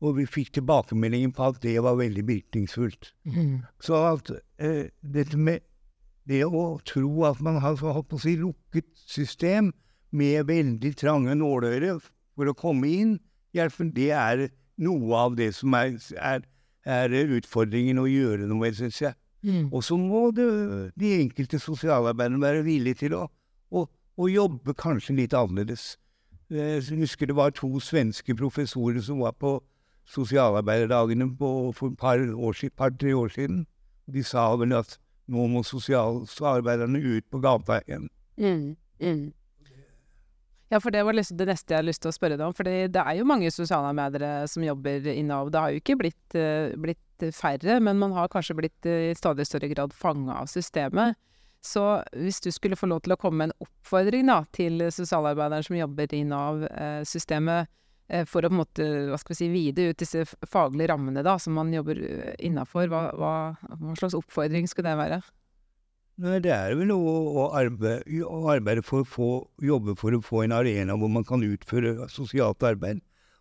Og 0.01 0.17
vi 0.17 0.25
fikk 0.25 0.55
tilbakemeldingen 0.57 1.35
på 1.37 1.51
at 1.51 1.59
det 1.61 1.75
var 1.85 1.99
veldig 2.01 2.23
virkningsfullt. 2.29 3.11
Mm. 3.29 3.67
Så 3.85 3.99
at 4.09 4.31
eh, 4.57 4.89
dette 5.05 5.37
med 5.37 5.61
det 6.29 6.45
å 6.47 6.79
tro 6.87 7.25
at 7.29 7.41
man 7.41 7.61
har 7.63 7.79
holdt 7.81 8.09
på 8.11 8.19
å 8.19 8.23
si 8.23 8.37
lukket 8.39 8.89
system 8.95 9.73
med 10.11 10.47
veldig 10.49 10.95
trange 10.99 11.35
nåløyre 11.39 11.97
for 12.01 12.51
å 12.51 12.57
komme 12.57 12.91
inn, 12.91 13.19
det 13.53 14.11
er 14.15 14.49
noe 14.81 15.17
av 15.17 15.37
det 15.37 15.51
som 15.55 15.75
er, 15.75 15.97
er, 16.17 16.45
er 16.87 17.35
utfordringen 17.37 17.99
å 17.99 18.09
gjøre 18.09 18.47
noe 18.47 18.67
med, 18.67 18.79
syns 18.79 19.01
jeg. 19.03 19.17
Mm. 19.43 19.71
Og 19.73 19.83
så 19.85 19.97
må 19.97 20.29
det, 20.37 20.47
de 21.01 21.15
enkelte 21.17 21.59
sosialarbeiderne 21.59 22.43
være 22.43 22.65
villige 22.67 23.07
til 23.07 23.17
å, 23.17 23.25
å, 23.73 23.87
å 24.17 24.29
jobbe 24.29 24.75
kanskje 24.77 25.17
litt 25.17 25.35
annerledes. 25.37 25.97
Eh, 26.53 26.79
Jeg 26.79 27.01
husker 27.01 27.27
det 27.27 27.37
var 27.37 27.55
to 27.57 27.81
svenske 27.81 28.37
professorer 28.37 29.01
som 29.01 29.23
var 29.25 29.33
på 29.33 29.59
sosialarbeiderdagene 30.11 31.31
på, 31.39 31.73
for 31.77 31.93
et 31.93 31.99
par 31.99 32.19
år 32.21 32.57
par-tre 32.77 33.15
år 33.15 33.29
siden. 33.29 33.67
De 34.11 34.23
sa 34.23 34.51
vel 34.57 34.75
at 34.75 34.99
nå 35.31 35.47
må 35.51 35.63
sosialarbeiderne 35.67 37.01
ut 37.01 37.27
på 37.31 37.41
gata 37.43 37.81
igjen. 37.85 38.09
Mm. 38.41 38.65
Mm. 39.01 39.29
Ja, 40.71 40.79
for 40.79 40.95
det 40.95 41.03
var 41.03 41.17
liksom 41.17 41.39
det 41.41 41.49
neste 41.49 41.75
jeg 41.75 41.81
hadde 41.81 41.89
lyst 41.89 42.03
til 42.05 42.13
å 42.13 42.15
spørre 42.15 42.37
deg 42.39 42.47
om. 42.47 42.55
For 42.55 42.67
det 42.67 43.03
er 43.03 43.17
jo 43.19 43.27
mange 43.27 43.51
sosialarbeidere 43.51 44.45
som 44.51 44.63
jobber 44.63 45.09
i 45.11 45.23
Nav. 45.27 45.51
Det 45.51 45.63
har 45.65 45.73
jo 45.75 45.81
ikke 45.83 45.97
blitt, 45.99 46.37
uh, 46.39 46.71
blitt 46.79 47.27
færre, 47.35 47.81
men 47.83 47.99
man 47.99 48.15
har 48.15 48.31
kanskje 48.31 48.55
blitt 48.61 48.87
uh, 48.87 49.11
i 49.11 49.17
stadig 49.19 49.49
større 49.49 49.71
grad 49.73 49.97
fanga 49.97 50.39
av 50.45 50.51
systemet. 50.53 51.19
Så 51.61 51.83
hvis 52.15 52.39
du 52.41 52.53
skulle 52.55 52.79
få 52.79 52.89
lov 52.89 53.03
til 53.05 53.17
å 53.17 53.19
komme 53.21 53.43
med 53.43 53.51
en 53.51 53.67
oppfordring 53.67 54.31
da, 54.31 54.45
til 54.57 54.87
sosialarbeideren 54.95 55.67
som 55.67 55.77
jobber 55.77 56.15
i 56.17 56.23
Nav-systemet, 56.31 57.67
uh, 57.67 57.77
for 58.27 58.43
å 58.43 58.51
på 58.51 58.55
en 58.55 58.61
måte, 58.61 58.87
hva 59.11 59.19
skal 59.21 59.35
vi 59.35 59.39
si, 59.39 59.51
vide 59.53 59.91
ut 59.91 60.01
disse 60.01 60.25
faglige 60.51 60.91
rammene 60.91 61.23
da, 61.27 61.37
som 61.39 61.55
man 61.59 61.71
jobber 61.75 62.01
innafor, 62.43 62.89
hva, 62.91 63.03
hva, 63.15 63.35
hva 63.79 63.99
slags 63.99 64.17
oppfordring 64.19 64.67
skulle 64.71 64.91
det 64.91 64.99
være? 64.99 65.21
Nei, 66.21 66.37
det 66.45 66.51
er 66.53 66.75
vel 66.77 66.91
å, 66.93 66.99
å, 67.01 67.45
arbeide, 67.57 68.25
å 68.29 68.43
arbeide, 68.53 68.83
for 68.85 69.05
å 69.05 69.09
få, 69.09 69.29
jobbe 69.65 69.95
for 69.97 70.13
å 70.13 70.21
få 70.25 70.43
en 70.45 70.53
arena 70.53 70.97
hvor 71.01 71.09
man 71.13 71.25
kan 71.25 71.41
utføre 71.47 72.11
sosialt 72.13 72.61
arbeid. 72.67 73.01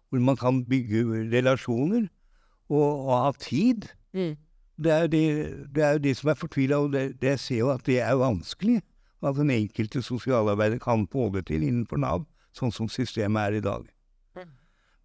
Hvor 0.10 0.24
man 0.24 0.40
kan 0.40 0.62
bygge 0.66 1.04
relasjoner 1.34 2.08
og, 2.72 2.88
og 2.88 3.12
ha 3.12 3.34
tid. 3.44 3.90
Mm. 4.16 4.38
Det, 4.80 4.94
er 4.96 5.12
de, 5.12 5.24
det, 5.76 5.84
er 5.84 5.98
jo 5.98 6.04
det 6.08 6.16
som 6.22 6.32
er 6.32 6.40
fortvila, 6.40 6.80
og 6.86 6.96
det, 6.96 7.04
det 7.20 7.36
ser 7.44 7.66
jo 7.66 7.74
at 7.74 7.84
det 7.90 8.00
er 8.06 8.16
vanskelig. 8.22 8.80
At 9.20 9.36
den 9.36 9.52
enkelte 9.52 10.00
sosialarbeider 10.06 10.80
kan 10.80 11.04
få 11.12 11.28
det 11.36 11.50
til 11.50 11.66
innenfor 11.68 12.00
Nav, 12.00 12.24
sånn 12.56 12.72
som 12.72 12.88
systemet 12.88 13.50
er 13.50 13.60
i 13.60 13.66
dag. 13.66 13.84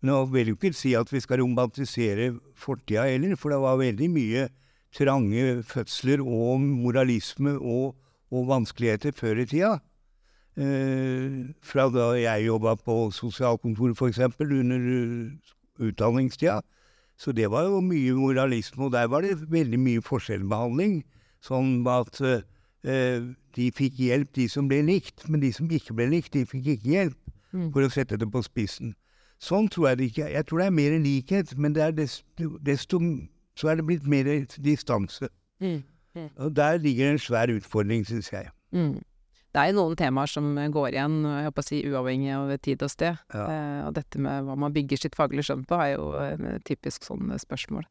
Jeg 0.05 0.29
vil 0.33 0.51
jo 0.53 0.57
ikke 0.59 0.77
si 0.77 0.93
at 0.99 1.09
vi 1.13 1.21
skal 1.21 1.41
romantisere 1.41 2.35
fortida 2.57 3.07
heller, 3.09 3.37
for 3.41 3.49
det 3.49 3.61
var 3.63 3.81
veldig 3.81 4.11
mye 4.13 4.49
trange 4.95 5.63
fødsler 5.65 6.21
og 6.21 6.61
moralisme 6.61 7.57
og, 7.57 7.97
og 8.31 8.49
vanskeligheter 8.49 9.15
før 9.17 9.41
i 9.41 9.47
tida. 9.49 9.79
Eh, 10.61 11.49
fra 11.63 11.89
da 11.91 12.13
jeg 12.21 12.47
jobba 12.47 12.77
på 12.79 13.11
sosialkontoret, 13.11 13.97
f.eks., 13.97 14.21
under 14.41 15.31
utdanningstida. 15.81 16.61
Så 17.17 17.33
det 17.33 17.51
var 17.51 17.65
jo 17.65 17.81
mye 17.81 18.13
moralisme, 18.13 18.85
og 18.85 18.93
der 18.93 19.07
var 19.07 19.25
det 19.25 19.39
veldig 19.51 19.81
mye 19.81 20.03
forskjellbehandling. 20.03 21.01
Sånn 21.43 21.81
at 21.89 22.21
eh, 22.21 23.25
de 23.57 23.71
fikk 23.75 23.99
hjelp, 23.99 24.35
de 24.37 24.49
som 24.51 24.69
ble 24.69 24.83
likt, 24.87 25.27
men 25.29 25.43
de 25.43 25.53
som 25.55 25.71
ikke 25.71 25.97
ble 25.97 26.11
likt, 26.13 26.35
de 26.35 26.45
fikk 26.47 26.75
ikke 26.77 26.93
hjelp. 26.93 27.21
Mm. 27.55 27.71
For 27.73 27.87
å 27.87 27.91
sette 27.93 28.19
det 28.19 28.29
på 28.31 28.43
spissen. 28.43 28.95
Sånn 29.45 29.67
tror 29.69 29.91
jeg 29.91 29.99
det 30.01 30.11
ikke 30.11 30.29
Jeg 30.33 30.47
tror 30.49 30.63
det 30.63 30.67
er 30.67 30.77
mer 30.79 30.99
likhet, 31.05 31.57
men 31.61 31.75
det 31.77 31.83
er 31.85 31.97
desto, 31.97 32.55
desto 32.65 33.01
så 33.59 33.71
er 33.71 33.79
det 33.79 33.87
blitt 33.87 34.07
mer 34.11 34.29
distanse. 34.65 35.29
Mm. 35.63 35.83
Mm. 36.15 36.31
Og 36.43 36.55
der 36.57 36.79
ligger 36.83 37.13
en 37.13 37.21
svær 37.23 37.51
utfordring, 37.53 38.07
syns 38.07 38.33
jeg. 38.33 38.49
Mm. 38.75 39.03
Det 39.55 39.63
er 39.63 39.71
jo 39.71 39.77
noen 39.77 39.99
temaer 39.99 40.31
som 40.31 40.49
går 40.75 40.89
igjen, 40.97 41.21
jeg 41.31 41.47
håper 41.47 41.63
å 41.63 41.67
si 41.69 41.81
uavhengig 41.87 42.33
av 42.35 42.49
tid 42.59 42.83
og 42.83 42.91
sted. 42.91 43.21
Ja. 43.31 43.45
Eh, 43.45 43.83
og 43.87 43.93
dette 43.95 44.19
med 44.23 44.49
hva 44.49 44.57
man 44.59 44.75
bygger 44.75 44.99
sitt 44.99 45.15
faglige 45.19 45.47
skjønn 45.47 45.63
på, 45.71 45.79
er 45.79 45.93
jo 45.93 46.09
et 46.19 46.65
typisk 46.67 47.07
sånn 47.07 47.31
spørsmål. 47.39 47.87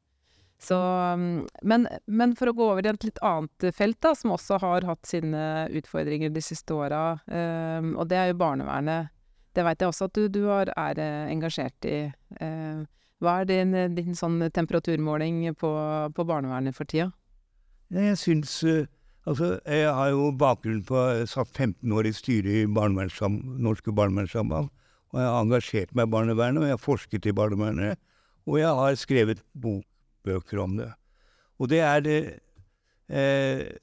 Så, 0.63 0.75
mm, 0.75 1.39
men, 1.67 1.87
men, 2.07 2.35
for 2.39 2.51
å 2.51 2.55
gå 2.55 2.67
over 2.73 2.83
i 2.85 2.91
et 2.91 3.07
litt 3.07 3.19
annet 3.23 3.67
felt, 3.75 3.99
da, 4.03 4.11
som 4.15 4.35
også 4.35 4.59
har 4.63 4.87
hatt 4.87 5.07
sine 5.07 5.69
utfordringer 5.79 6.31
de 6.35 6.43
siste 6.43 6.75
åra, 6.75 7.17
eh, 7.31 7.89
og 7.95 8.07
det 8.11 8.19
er 8.19 8.31
jo 8.31 8.39
barnevernet. 8.43 9.11
Det 9.53 9.63
veit 9.65 9.81
jeg 9.81 9.91
også 9.91 10.09
at 10.09 10.17
du, 10.17 10.27
du 10.33 10.41
er, 10.49 10.71
er 10.77 10.99
engasjert 11.29 11.85
i. 11.85 11.99
Eh, 12.41 12.83
hva 13.23 13.37
er 13.39 13.47
din, 13.47 13.75
din 13.95 14.17
sånn 14.17 14.41
temperaturmåling 14.51 15.45
på, 15.55 15.71
på, 16.15 16.25
barnevernet 16.27 16.75
for 16.75 16.89
tida? 16.89 17.11
Jeg 17.93 18.17
syns 18.19 18.57
uh, 18.65 18.83
Altså, 19.23 19.53
jeg 19.63 19.87
har 19.95 20.09
jo 20.11 20.31
bakgrunn 20.35 20.81
på 20.83 20.99
Jeg 21.15 21.29
satt 21.31 21.51
15 21.55 21.91
år 21.95 22.09
i 22.09 22.11
styret 22.15 22.57
i 22.63 22.65
barnevernssam, 22.67 23.37
Norske 23.63 23.93
barnevernssamband. 23.95 24.67
Og 25.13 25.19
jeg 25.21 25.29
har 25.29 25.45
engasjert 25.45 25.93
meg 25.95 26.09
i 26.09 26.11
barnevernet, 26.11 26.59
og 26.59 26.67
jeg 26.67 26.75
har 26.75 26.81
forsket 26.81 27.29
i 27.29 27.35
barnevernet. 27.37 28.01
Og 28.49 28.59
jeg 28.59 28.67
har 28.81 28.97
skrevet 28.99 29.43
bokbøker 29.55 30.59
om 30.59 30.75
det. 30.81 30.89
Og 31.61 31.69
det 31.71 31.79
er 31.79 32.03
det 32.03 32.17
eh, 33.07 33.77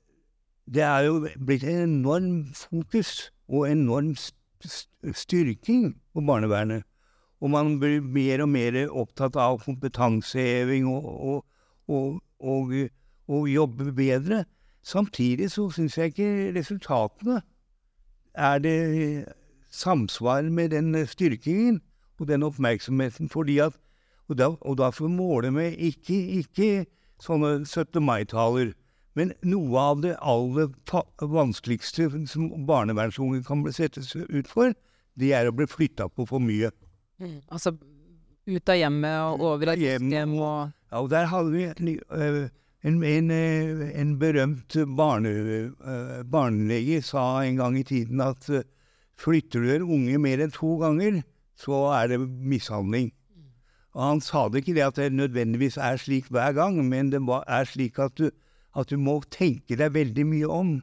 Det 0.70 0.82
er 0.82 1.06
jo 1.08 1.26
blitt 1.46 1.64
en 1.64 1.88
enorm 1.88 2.52
fokus 2.54 3.32
og 3.48 3.70
enorm 3.70 4.12
styrking 4.64 5.94
på 6.14 6.24
barnevernet. 6.26 6.84
Og 7.40 7.50
man 7.50 7.78
blir 7.80 8.00
mer 8.04 8.42
og 8.44 8.50
mer 8.52 8.76
opptatt 8.88 9.36
av 9.40 9.62
kompetanseheving 9.64 10.88
og, 10.90 11.44
og, 11.88 12.18
og, 12.38 12.74
og, 13.28 13.48
jobbe 13.48 13.92
bedre. 13.96 14.44
Samtidig 14.84 15.50
så 15.50 15.70
syns 15.72 15.96
jeg 15.96 16.12
ikke 16.12 16.52
resultatene 16.56 17.40
er 18.34 18.58
det 18.58 19.24
samsvar 19.70 20.42
med 20.42 20.70
den 20.70 21.06
styrkingen 21.06 21.80
og 22.20 22.28
den 22.28 22.42
oppmerksomheten. 22.42 23.28
fordi 23.28 23.58
at, 23.58 23.72
Og 24.28 24.38
da, 24.38 24.46
og 24.60 24.78
da 24.78 24.90
får 24.90 25.08
vi 25.08 25.14
måle 25.14 25.50
med 25.50 25.72
ikke, 25.72 26.14
ikke 26.14 26.86
sånne 27.18 27.66
17. 27.66 27.98
mai-taler, 28.04 28.72
men 29.18 29.32
noe 29.42 29.80
av 29.80 30.02
det 30.04 30.14
aller 30.22 30.70
vanskeligste 31.18 32.08
som 32.30 32.50
barnevernsunge 32.66 33.42
kan 33.46 33.64
bli 33.64 33.74
settes 33.74 34.14
ut 34.16 34.48
for, 34.48 34.74
det 35.18 35.32
er 35.36 35.50
å 35.50 35.54
bli 35.56 35.66
flytta 35.68 36.08
på 36.14 36.26
for 36.28 36.42
mye. 36.42 36.70
Mm. 37.20 37.40
Altså 37.50 37.74
ut 38.50 38.72
av 38.72 38.78
hjemmet 38.78 39.34
og 39.34 39.44
over 39.54 39.74
av 39.74 39.82
hjem 39.82 40.36
og 40.38 40.70
Ja, 40.90 40.98
og 40.98 41.10
der 41.12 41.28
hadde 41.30 41.52
vi 41.54 41.66
en, 41.70 42.48
en, 42.82 43.30
en 43.30 44.14
berømt 44.18 44.74
barne, 44.98 45.30
barnelege 46.26 46.98
sa 47.06 47.44
en 47.44 47.60
gang 47.60 47.76
i 47.78 47.84
tiden 47.86 48.22
at 48.24 48.48
flytter 49.20 49.62
du 49.62 49.70
en 49.74 49.88
unge 49.98 50.18
mer 50.18 50.42
enn 50.42 50.54
to 50.54 50.78
ganger, 50.80 51.20
så 51.60 51.84
er 51.94 52.10
det 52.10 52.20
mishandling. 52.24 53.12
Og 53.94 54.02
han 54.02 54.22
sa 54.24 54.48
det 54.48 54.62
ikke 54.62 54.76
det 54.78 54.86
at 54.86 54.98
det 54.98 55.12
nødvendigvis 55.12 55.76
er 55.82 55.98
slik 56.00 56.30
hver 56.30 56.54
gang, 56.56 56.78
men 56.88 57.10
det 57.12 57.20
er 57.46 57.68
slik 57.68 57.98
at 58.02 58.16
du, 58.18 58.30
at 58.76 58.90
du 58.90 58.98
må 59.00 59.20
tenke 59.32 59.78
deg 59.78 59.94
veldig 59.96 60.26
mye 60.28 60.50
om. 60.50 60.76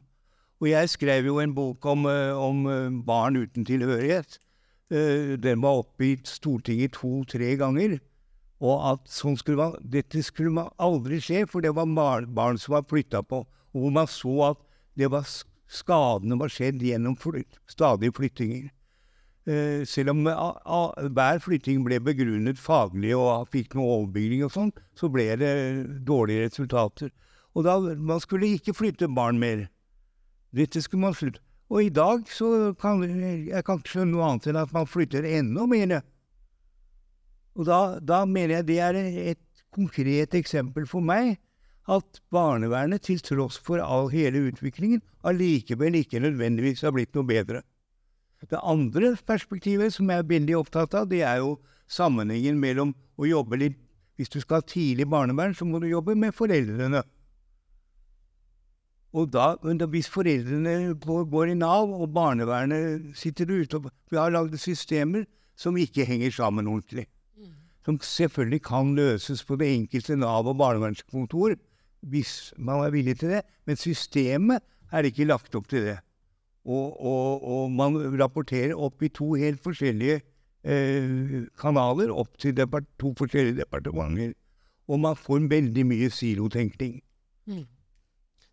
Og 0.58 0.68
jeg 0.70 0.90
skrev 0.90 1.28
jo 1.30 1.38
en 1.40 1.54
bok 1.54 1.86
om, 1.86 2.04
om 2.08 2.66
barn 3.06 3.38
uten 3.38 3.64
tilhørighet. 3.64 4.40
Uh, 4.88 5.36
den 5.36 5.60
var 5.62 5.82
oppe 5.84 6.06
i 6.06 6.14
Stortinget 6.24 6.96
to-tre 6.96 7.52
ganger. 7.60 7.98
Og 8.64 8.80
at 8.92 9.10
sånn 9.12 9.36
skulle 9.38 9.60
man, 9.60 9.76
dette 9.84 10.22
skulle 10.26 10.54
man 10.54 10.72
aldri 10.82 11.20
skje, 11.22 11.44
for 11.46 11.62
det 11.62 11.74
var 11.76 11.86
barn, 11.94 12.26
barn 12.34 12.58
som 12.58 12.74
var 12.74 12.88
flytta 12.90 13.22
på. 13.22 13.44
Og 13.74 13.84
hvor 13.84 13.94
man 13.94 14.10
så 14.10 14.34
at 14.52 14.64
var 15.12 15.28
skadene 15.68 16.38
var 16.40 16.50
skjedd 16.50 16.82
gjennom 16.82 17.14
flyt, 17.20 17.60
stadige 17.70 18.16
flyttinger. 18.16 18.70
Eh, 19.48 19.84
selv 19.86 20.10
om 20.12 20.26
uh, 20.26 20.90
hver 21.14 21.38
flytting 21.40 21.84
ble 21.86 22.00
begrunnet 22.04 22.58
faglig 22.60 23.14
og 23.16 23.46
fikk 23.52 23.76
noe 23.78 24.00
overbygging 24.00 24.42
og 24.44 24.52
sånn, 24.52 24.72
så 24.98 25.08
ble 25.12 25.28
det 25.40 25.52
dårlige 26.08 26.48
resultater. 26.48 27.12
Og 27.58 27.66
da, 27.66 27.74
man 27.98 28.22
skulle 28.22 28.52
ikke 28.54 28.76
flytte 28.76 29.08
barn 29.10 29.40
mer. 29.42 29.66
Dette 30.54 30.82
skulle 30.84 31.08
man 31.08 31.16
slutte. 31.18 31.42
Og 31.68 31.84
i 31.84 31.90
dag 31.92 32.22
så 32.32 32.72
kan 32.80 33.02
jeg 33.02 33.64
kan 33.66 33.80
ikke 33.80 33.92
skjønne 33.92 34.14
noe 34.14 34.24
annet 34.24 34.46
enn 34.48 34.60
at 34.62 34.70
man 34.72 34.86
flytter 34.88 35.26
enda 35.26 35.66
mer. 35.68 35.98
Og 37.58 37.66
da, 37.68 37.80
da 38.00 38.22
mener 38.24 38.60
jeg 38.60 38.68
det 38.70 38.78
er 38.86 38.98
et 39.34 39.64
konkret 39.74 40.36
eksempel 40.38 40.86
for 40.88 41.04
meg 41.04 41.36
at 41.88 42.20
barnevernet, 42.32 43.02
til 43.04 43.20
tross 43.24 43.58
for 43.64 43.80
all 43.80 44.10
hele 44.12 44.46
utviklingen, 44.48 45.02
allikevel 45.24 45.96
ikke 45.98 46.20
nødvendigvis 46.20 46.84
har 46.84 46.94
blitt 46.96 47.16
noe 47.16 47.26
bedre. 47.28 47.62
Det 48.48 48.60
andre 48.62 49.14
perspektivet 49.26 49.92
som 49.92 50.08
jeg 50.08 50.22
er 50.22 50.28
veldig 50.30 50.56
opptatt 50.60 50.94
av, 50.94 51.08
det 51.10 51.24
er 51.26 51.40
jo 51.42 51.56
sammenhengen 51.90 52.60
mellom 52.60 52.94
å 53.18 53.28
jobbe 53.28 53.60
litt 53.64 53.84
Hvis 54.18 54.32
du 54.34 54.40
skal 54.42 54.58
ha 54.58 54.66
tidlig 54.66 55.04
barnevern, 55.06 55.52
så 55.54 55.62
må 55.62 55.78
du 55.78 55.84
jobbe 55.86 56.16
med 56.18 56.34
foreldrene. 56.34 57.04
Og 59.18 59.32
da, 59.34 59.54
hvis 59.90 60.08
foreldrene 60.12 60.94
går 61.02 61.50
i 61.50 61.58
Nav, 61.58 61.90
og 61.90 62.12
barnevernet 62.14 63.16
sitter 63.18 63.50
ute 63.50 63.80
og 63.80 63.90
Vi 64.10 64.16
har 64.16 64.30
lagd 64.30 64.54
systemer 64.60 65.24
som 65.58 65.76
ikke 65.76 66.06
henger 66.06 66.30
sammen 66.30 66.68
ordentlig. 66.70 67.06
Mm. 67.36 67.54
Som 67.84 67.98
selvfølgelig 68.00 68.62
kan 68.62 68.94
løses 68.94 69.42
på 69.44 69.56
det 69.58 69.72
enkelte 69.74 70.16
Nav- 70.16 70.46
og 70.46 70.58
barnevernskontor, 70.58 71.56
hvis 72.00 72.52
man 72.56 72.84
er 72.84 72.94
villig 72.94 73.18
til 73.18 73.34
det. 73.34 73.42
Men 73.66 73.76
systemet 73.76 74.62
er 74.92 75.08
ikke 75.08 75.26
lagt 75.26 75.54
opp 75.58 75.68
til 75.68 75.88
det. 75.88 75.98
Og, 76.68 77.00
og, 77.00 77.42
og 77.42 77.70
man 77.72 77.96
rapporterer 78.20 78.76
opp 78.76 79.02
i 79.02 79.08
to 79.08 79.32
helt 79.40 79.62
forskjellige 79.64 80.20
eh, 80.64 81.48
kanaler, 81.58 82.12
opp 82.12 82.38
til 82.38 82.54
to 82.54 83.14
forskjellige 83.18 83.62
departementer. 83.62 84.36
Og 84.88 85.00
man 85.00 85.16
får 85.16 85.48
veldig 85.50 85.84
mye 85.86 86.10
silotenkning. 86.10 87.00
Mm. 87.48 87.66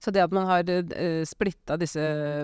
Så 0.05 0.11
det 0.13 0.21
at 0.21 0.33
man 0.35 0.45
har 0.45 0.67
uh, 0.69 0.91
eh, 0.93 1.23
splitta 1.25 1.79
disse 1.81 2.01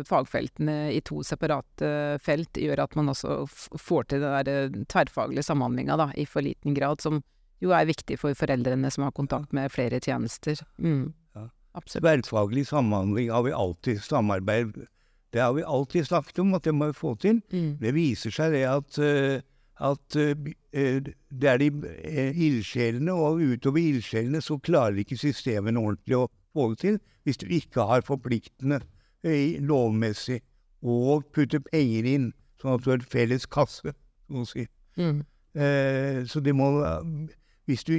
fagfeltene 0.10 0.89
i 0.96 1.01
to 1.06 1.20
separate 1.22 1.91
felt, 2.24 2.58
gjør 2.58 2.88
at 2.88 2.96
man 2.98 3.12
også 3.13 3.44
får 3.77 4.08
til 4.10 4.24
den 4.24 4.34
der 4.34 4.50
eh, 4.50 4.80
tverrfaglige 4.89 5.46
samhandlinga 5.46 6.10
i 6.18 6.25
for 6.25 6.41
liten 6.41 6.74
grad, 6.74 7.03
som 7.06 7.20
jo 7.62 7.75
er 7.77 7.86
viktig 7.86 8.18
for 8.18 8.34
foreldrene 8.34 8.89
som 8.89 9.06
har 9.06 9.13
kontakt 9.13 9.53
med 9.53 9.70
flere 9.70 10.01
tjenester. 10.01 10.63
Mm. 10.82 11.12
Ja. 11.38 11.46
Absolutt. 11.77 12.08
Tverrfaglig 12.08 12.65
samhandling 12.72 13.30
har 13.30 13.46
vi 13.46 13.53
alltid 13.53 14.01
samarbeid 14.01 14.88
Det 15.32 15.39
har 15.39 15.53
vi 15.53 15.63
alltid 15.63 16.08
snakket 16.08 16.39
om 16.39 16.56
at 16.58 16.65
det 16.65 16.74
må 16.74 16.89
vi 16.89 16.98
få 16.98 17.13
til. 17.15 17.44
Mm. 17.53 17.77
Det 17.80 17.94
viser 17.94 18.34
seg 18.34 18.58
det 18.58 18.65
at, 18.68 18.98
uh, 18.98 19.38
at 19.82 20.15
eh, 20.15 20.36
eh, 20.74 21.01
det 21.30 21.50
er 21.50 21.62
de 21.62 21.70
eh, 22.03 22.38
ildsjelene, 22.38 23.13
og 23.13 23.41
utover 23.41 23.82
ildsjelene 23.82 24.41
så 24.44 24.60
klarer 24.62 25.01
ikke 25.01 25.18
systemene 25.20 25.82
ordentlig 25.82 26.20
å 26.20 26.27
få 26.53 26.70
det 26.72 26.79
til 26.84 27.00
hvis 27.25 27.38
du 27.38 27.46
ikke 27.53 27.86
har 27.89 28.05
forpliktende 28.05 28.81
eh, 29.24 29.60
lovmessig 29.62 30.39
og 30.81 31.27
putte 31.36 31.62
penger 31.67 32.08
inn, 32.10 32.31
sånn 32.62 32.77
at 32.77 32.86
du 32.86 32.89
har 32.93 33.05
felles 33.12 33.46
kasse, 33.46 33.93
så 33.93 34.41
å 34.41 34.48
si. 34.50 34.65
Mm. 34.98 35.22
Eh, 35.53 36.22
så 36.25 36.41
det 36.41 36.55
må 36.58 36.72
hvis 37.70 37.86
du, 37.88 37.93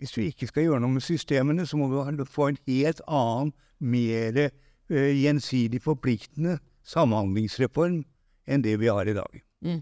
hvis 0.00 0.14
du 0.14 0.22
ikke 0.24 0.48
skal 0.48 0.66
gjøre 0.66 0.82
noe 0.82 0.96
med 0.96 1.04
systemene, 1.04 1.66
så 1.68 1.78
må 1.78 1.90
du 1.92 2.24
få 2.24 2.52
en 2.52 2.60
helt 2.66 3.02
annen, 3.06 3.52
mer 3.82 4.36
eh, 4.38 5.12
gjensidig 5.18 5.80
forpliktende 5.82 6.60
samhandlingsreform 6.86 8.04
enn 8.46 8.62
det 8.62 8.76
vi 8.78 8.90
har 8.90 9.08
i 9.10 9.16
dag. 9.16 9.40
Mm. 9.66 9.80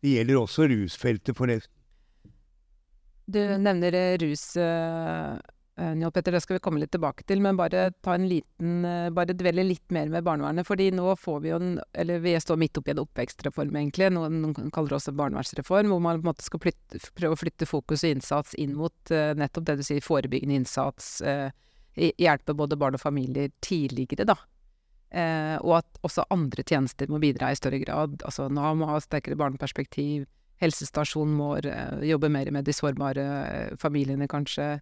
Det 0.00 0.14
gjelder 0.14 0.40
også 0.40 0.68
rusfeltet, 0.70 1.36
forresten. 1.36 1.76
Du 3.30 3.38
nevner 3.38 3.94
eh, 3.94 4.16
rus, 4.18 4.44
uh, 4.56 5.36
Njål 5.96 6.12
Petter, 6.12 6.34
det 6.36 6.40
skal 6.44 6.58
vi 6.58 6.62
komme 6.64 6.80
litt 6.82 6.92
tilbake 6.92 7.24
til. 7.28 7.40
Men 7.44 7.58
bare 7.58 7.90
liten 8.20 8.84
eh, 8.84 9.08
Bare 9.16 9.36
dvele 9.36 9.64
litt 9.64 9.90
mer 9.94 10.10
med 10.12 10.24
barnevernet. 10.26 10.66
fordi 10.66 10.90
nå 10.92 11.14
får 11.16 11.40
vi 11.40 11.52
jo 11.52 11.60
en 11.60 11.80
Eller 11.92 12.18
vi 12.20 12.34
står 12.40 12.60
midt 12.60 12.78
oppi 12.78 12.92
en 12.92 13.02
oppvekstreform, 13.04 13.76
egentlig. 13.76 14.10
Noen, 14.12 14.54
kaller 14.70 14.88
det 14.94 14.98
også 15.00 15.16
barnevernsreform. 15.16 15.88
Hvor 15.88 16.00
man 16.00 16.20
på 16.20 16.26
en 16.26 16.30
måte 16.32 16.44
skal 16.44 16.60
flytte, 16.60 17.00
prøve 17.14 17.38
å 17.38 17.40
flytte 17.40 17.66
fokus 17.66 18.04
og 18.04 18.16
innsats 18.16 18.54
inn 18.54 18.76
mot 18.76 19.14
eh, 19.14 19.32
nettopp 19.38 19.66
det 19.70 19.80
du 19.80 19.84
sier, 19.86 20.04
forebyggende 20.04 20.60
innsats. 20.62 21.20
eh, 21.22 21.50
hjelpe 21.94 22.54
både 22.54 22.78
barn 22.78 22.94
og 22.94 23.02
familier 23.02 23.50
tidligere, 23.60 24.24
da. 24.28 24.36
Eh, 25.10 25.56
og 25.64 25.80
at 25.80 26.02
også 26.06 26.28
andre 26.30 26.62
tjenester 26.62 27.10
må 27.10 27.18
bidra 27.22 27.50
i 27.50 27.58
større 27.58 27.80
grad. 27.82 28.20
Altså 28.26 28.48
Nav 28.48 28.76
må 28.78 28.90
ha 28.90 29.00
sterkere 29.02 29.38
barneperspektiv. 29.38 30.28
Helsestasjonen 30.62 31.34
må 31.34 31.54
eh, 31.64 32.04
jobbe 32.10 32.30
mer 32.30 32.50
med 32.54 32.68
de 32.68 32.74
sårbare 32.76 33.26
eh, 33.40 33.76
familiene, 33.80 34.28
kanskje. 34.30 34.76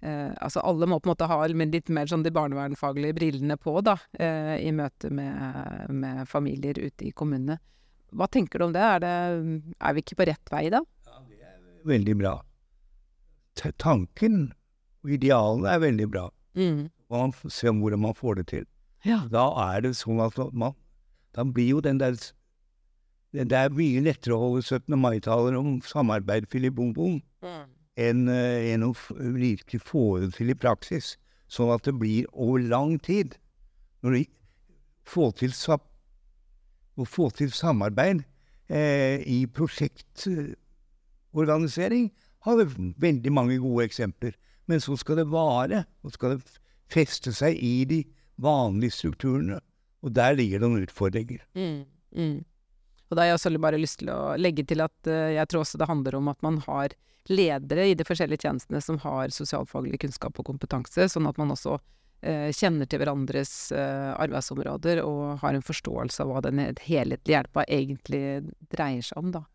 Eh, 0.00 0.30
altså 0.40 0.62
alle 0.64 0.88
må 0.88 0.96
på 1.00 1.10
en 1.10 1.12
måte 1.12 1.28
ha 1.28 1.40
litt 1.50 1.90
mer 1.92 2.08
sånn 2.08 2.22
de 2.24 2.32
barnevernfaglige 2.32 3.16
brillene 3.18 3.56
på, 3.60 3.74
da, 3.84 3.98
eh, 4.16 4.56
i 4.64 4.72
møte 4.72 5.10
med, 5.12 5.90
med 5.92 6.22
familier 6.28 6.78
ute 6.80 7.10
i 7.10 7.12
kommunene. 7.12 7.58
Hva 8.16 8.26
tenker 8.26 8.58
du 8.58 8.68
om 8.68 8.72
det? 8.74 8.82
Er, 8.82 9.02
det? 9.04 9.12
er 9.76 9.94
vi 9.94 10.02
ikke 10.02 10.18
på 10.18 10.26
rett 10.30 10.52
vei 10.52 10.64
da? 10.72 10.80
Ja, 11.06 11.20
det 11.28 11.44
er 11.44 11.60
Veldig 11.90 12.16
bra. 12.22 12.34
T 13.60 13.70
tanken 13.78 14.50
og 15.04 15.14
idealene 15.16 15.74
er 15.74 15.84
veldig 15.84 16.08
bra. 16.10 16.26
Mm. 16.58 16.88
Man 17.12 17.34
får 17.36 17.54
se 17.54 17.72
hvordan 17.74 18.02
man 18.02 18.16
får 18.16 18.40
det 18.40 18.46
til. 18.50 18.66
Ja. 19.06 19.22
Da 19.32 19.46
er 19.70 19.84
det 19.84 19.94
sånn 19.96 20.20
at 20.20 20.36
man 20.52 20.74
Da 21.32 21.44
blir 21.46 21.70
jo 21.70 21.78
den 21.80 21.96
der 21.96 22.18
Det 23.32 23.54
er 23.56 23.72
mye 23.72 24.02
lettere 24.04 24.34
å 24.34 24.40
holde 24.42 24.64
17. 24.66 24.92
mai-taler 24.98 25.56
om 25.56 25.78
samarbeid, 25.86 26.48
Philip 26.50 26.74
Bom 26.74 26.90
Bom, 26.92 27.20
enn 28.00 28.28
en 28.30 28.82
å 28.86 28.94
virkelig 29.18 29.80
få 29.84 30.18
det 30.22 30.30
til 30.38 30.48
i 30.52 30.58
praksis. 30.58 31.06
Sånn 31.50 31.74
at 31.74 31.84
det 31.86 31.94
blir 31.98 32.24
over 32.32 32.58
lang 32.62 32.98
tid. 33.02 33.34
Når 34.00 34.10
du 34.14 34.24
får 35.10 35.30
til, 35.42 35.52
å 36.96 37.04
få 37.04 37.30
til 37.36 37.52
samarbeid 37.52 38.24
eh, 38.70 39.20
i 39.26 39.46
prosjektorganisering, 39.50 42.10
har 42.46 42.54
vi 42.56 42.64
veldig 42.96 43.32
mange 43.34 43.58
gode 43.60 43.84
eksempler. 43.90 44.32
Men 44.70 44.80
så 44.80 44.96
skal 44.96 45.16
det 45.20 45.32
vare, 45.32 45.84
og 46.06 46.12
skal 46.14 46.30
det 46.36 46.42
feste 46.92 47.32
seg 47.34 47.58
i 47.58 47.84
de 47.88 48.04
vanlige 48.40 48.92
strukturene. 49.00 49.58
Og 50.00 50.14
der 50.16 50.32
ligger 50.38 50.58
det 50.58 50.68
noen 50.68 50.82
utfordringer. 50.86 51.40
Mm, 51.58 51.82
mm. 52.16 52.38
Og 53.10 53.18
da 53.18 53.24
har 53.24 53.32
jeg 53.32 53.40
også 53.40 53.58
bare 53.58 53.78
lyst 53.80 54.00
til 54.00 54.10
å 54.14 54.36
legge 54.38 54.64
til 54.70 54.82
at 54.84 55.10
eh, 55.10 55.34
jeg 55.34 55.50
tror 55.50 55.64
også 55.64 55.78
det 55.80 55.88
handler 55.90 56.16
om 56.20 56.30
at 56.30 56.42
man 56.46 56.60
har 56.66 56.94
ledere 57.30 57.90
i 57.90 57.96
de 57.98 58.06
forskjellige 58.06 58.46
tjenestene 58.46 58.80
som 58.82 58.98
har 59.02 59.34
sosialfaglig 59.34 59.98
kunnskap 60.02 60.38
og 60.38 60.46
kompetanse, 60.46 61.08
sånn 61.10 61.26
at 61.28 61.38
man 61.38 61.50
også 61.52 61.76
eh, 62.22 62.48
kjenner 62.54 62.86
til 62.86 63.02
hverandres 63.02 63.52
eh, 63.74 64.10
arbeidsområder 64.14 65.02
og 65.02 65.40
har 65.42 65.58
en 65.58 65.66
forståelse 65.66 66.22
av 66.22 66.30
hva 66.30 66.42
den 66.46 66.62
helhetlige 66.62 67.34
hjelpa 67.34 67.66
egentlig 67.66 68.22
dreier 68.70 69.02
seg 69.06 69.24
om, 69.24 69.32
da. 69.40 69.46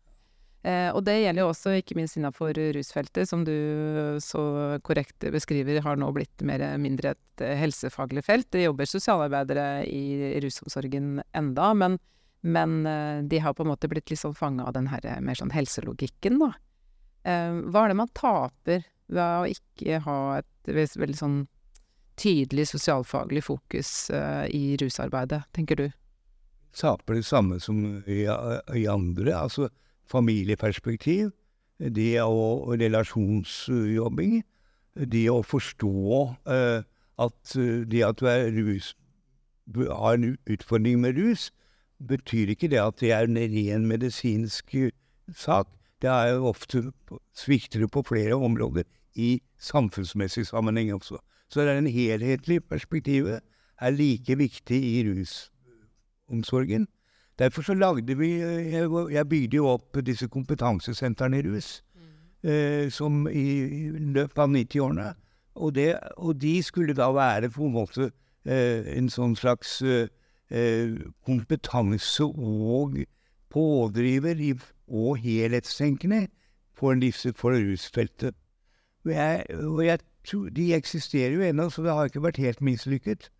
Og 0.66 0.98
det 1.06 1.12
gjelder 1.20 1.44
jo 1.44 1.50
også 1.52 1.76
ikke 1.78 1.94
minst 1.94 2.16
innafor 2.18 2.56
rusfeltet, 2.74 3.28
som 3.30 3.44
du 3.46 3.52
så 4.18 4.40
korrekt 4.82 5.22
beskriver 5.30 5.78
har 5.84 6.00
nå 6.00 6.08
blitt 6.16 6.42
mer 6.42 6.64
mindre 6.82 7.12
et 7.14 7.44
helsefaglig 7.60 8.24
felt. 8.26 8.48
Det 8.50 8.64
jobber 8.64 8.90
sosialarbeidere 8.90 9.84
i 9.86 10.40
rusomsorgen 10.42 11.20
enda, 11.38 11.68
men, 11.78 12.00
men 12.40 12.86
eh, 12.86 13.22
de 13.24 13.40
har 13.42 13.54
på 13.54 13.64
en 13.64 13.72
måte 13.72 13.88
blitt 13.90 14.10
litt 14.10 14.20
sånn 14.20 14.36
fanga 14.36 14.66
av 14.68 14.76
den 14.76 14.88
her 14.90 15.04
eh, 15.06 15.20
mer 15.24 15.38
sånn 15.38 15.54
helselogikken, 15.54 16.40
da. 16.42 16.52
Eh, 17.26 17.60
hva 17.70 17.84
er 17.84 17.92
det 17.92 18.00
man 18.02 18.12
taper 18.14 18.86
ved 19.06 19.22
å 19.22 19.46
ikke 19.50 20.00
ha 20.06 20.18
et 20.40 20.72
veldig 20.98 21.18
sånn 21.18 21.38
tydelig 22.16 22.70
sosialfaglig 22.70 23.42
fokus 23.44 24.08
i 24.08 24.76
rusarbeidet, 24.80 25.42
tenker 25.52 25.76
du? 25.76 25.84
Taper 26.72 27.18
det 27.18 27.26
samme 27.28 27.58
som 27.60 27.82
i, 28.08 28.22
i 28.24 28.86
andre, 28.88 29.34
altså 29.36 29.68
familieperspektiv, 30.08 31.28
det 31.78 32.22
å 32.22 32.72
relasjonsjobbing, 32.72 34.40
det 34.96 35.26
å 35.28 35.42
forstå 35.44 36.22
eh, 36.48 36.86
at 37.20 37.56
det 37.90 38.02
at 38.04 38.20
du 38.20 38.28
er 38.30 38.48
rus, 38.56 38.94
har 39.76 40.16
en 40.16 40.36
utfordring 40.46 41.00
med 41.02 41.18
rus, 41.20 41.50
betyr 41.98 42.52
ikke 42.52 42.68
det 42.72 42.80
at 42.82 43.00
det 43.00 43.12
er 43.12 43.26
en 43.26 43.38
ren 43.38 43.86
medisinsk 43.86 44.74
eh, 44.74 44.92
sak. 45.34 45.68
Det 46.02 46.10
er 46.10 46.34
jo 46.36 46.50
ofte 46.52 46.82
svikter 47.34 47.86
på 47.88 48.02
flere 48.04 48.34
områder 48.34 48.84
i 49.16 49.40
samfunnsmessig 49.58 50.46
sammenheng 50.46 50.92
også. 50.94 51.18
Så 51.48 51.60
det 51.64 51.72
er 51.72 51.78
en 51.78 51.86
helhetlig 51.86 52.64
perspektivet 52.68 53.40
er 53.80 53.90
like 53.90 54.38
viktig 54.38 54.76
i 54.76 55.04
rusomsorgen. 55.08 56.86
Derfor 57.38 57.62
så 57.62 57.74
lagde 57.74 58.18
vi 58.18 58.28
Jeg, 58.40 58.90
jeg 59.10 59.28
bygde 59.28 59.56
jo 59.56 59.66
opp 59.66 59.96
disse 60.06 60.28
kompetansesentrene 60.28 61.38
i 61.38 61.42
rus 61.48 61.82
eh, 62.42 62.90
som 62.90 63.26
i, 63.28 63.90
løpet 63.90 64.38
av 64.38 64.48
90-årene. 64.48 65.14
Og, 65.56 65.78
og 66.16 66.40
de 66.40 66.62
skulle 66.62 66.94
da 66.94 67.10
være 67.12 67.50
på 67.50 67.64
en 67.64 67.72
måte 67.72 68.10
eh, 68.44 68.96
en 68.96 69.08
sånn 69.12 69.36
slags 69.36 69.82
eh, 69.82 70.06
eh, 70.06 70.08
kompetanse 71.26 72.24
og 72.24 72.98
pådriver 73.50 74.62
og 74.86 75.16
helhetstenkende 75.16 76.26
for, 76.76 76.94
disse, 76.94 77.32
for 77.32 77.50
rusfeltet. 77.56 78.34
Og 79.04 79.12
jeg, 79.12 79.44
og 79.64 79.86
jeg 79.86 79.98
tror, 80.26 80.48
de 80.48 80.74
eksisterer 80.74 81.32
jo 81.34 81.42
ennå, 81.42 81.70
så 81.70 81.82
det 81.82 81.94
har 81.94 82.10
ikke 82.10 82.22
vært 82.22 82.42
helt 82.42 82.60
mislykket. 82.60 83.30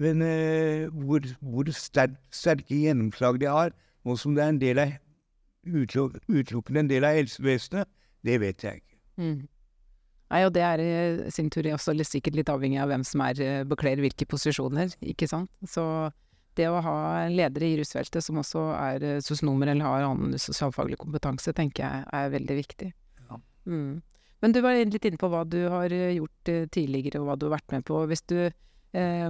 Men 0.00 0.22
eh, 0.22 0.88
hvor, 0.88 1.20
hvor 1.40 1.70
sterk, 1.76 2.16
sterke 2.32 2.74
gjennomslag 2.74 3.40
de 3.40 3.48
har, 3.52 3.72
nå 4.04 4.16
som 4.16 4.34
det 4.34 4.44
er 4.44 4.54
en 4.54 4.60
del 4.60 4.80
av 4.80 4.92
uteluk, 5.68 6.16
utelukkende 6.28 6.86
en 6.86 6.90
del 6.90 7.04
av 7.04 7.18
helsevesenet, 7.18 7.88
det 8.24 8.38
vet 8.40 8.64
jeg 8.64 8.80
ikke. 8.80 8.96
Mm. 9.20 9.40
Nei, 10.30 10.40
og 10.46 10.54
det 10.54 10.62
er 10.62 10.80
i 10.80 11.30
sin 11.34 11.50
tur 11.50 11.66
også 11.74 11.92
sikkert 12.06 12.38
litt 12.38 12.50
avhengig 12.52 12.78
av 12.80 12.88
hvem 12.88 13.04
som 13.04 13.20
er, 13.26 13.40
eh, 13.44 13.62
bekler 13.68 14.00
hvilke 14.00 14.26
posisjoner, 14.30 14.94
ikke 15.02 15.28
sant. 15.28 15.50
Så 15.68 15.84
det 16.58 16.68
å 16.70 16.80
ha 16.84 16.96
ledere 17.30 17.68
i 17.68 17.76
rusfeltet 17.80 18.24
som 18.24 18.40
også 18.40 18.62
er 18.76 19.06
eh, 19.06 19.20
sosionomer 19.24 19.72
eller 19.72 19.86
har 19.86 20.06
annen 20.08 20.38
sosialfaglig 20.40 20.98
kompetanse, 21.00 21.54
tenker 21.56 21.84
jeg 21.84 22.08
er 22.16 22.32
veldig 22.34 22.56
viktig. 22.58 22.90
Ja. 23.28 23.40
Mm. 23.70 24.00
Men 24.40 24.56
du 24.56 24.62
var 24.64 24.78
litt 24.78 25.04
inne 25.04 25.20
på 25.20 25.30
hva 25.30 25.44
du 25.44 25.60
har 25.68 25.92
eh, 25.92 26.16
gjort 26.16 26.52
eh, 26.52 26.66
tidligere, 26.72 27.20
og 27.20 27.28
hva 27.28 27.38
du 27.38 27.48
har 27.48 27.58
vært 27.58 27.76
med 27.76 27.86
på. 27.88 28.02
Hvis 28.10 28.24
du 28.32 28.38
eh, 28.46 29.28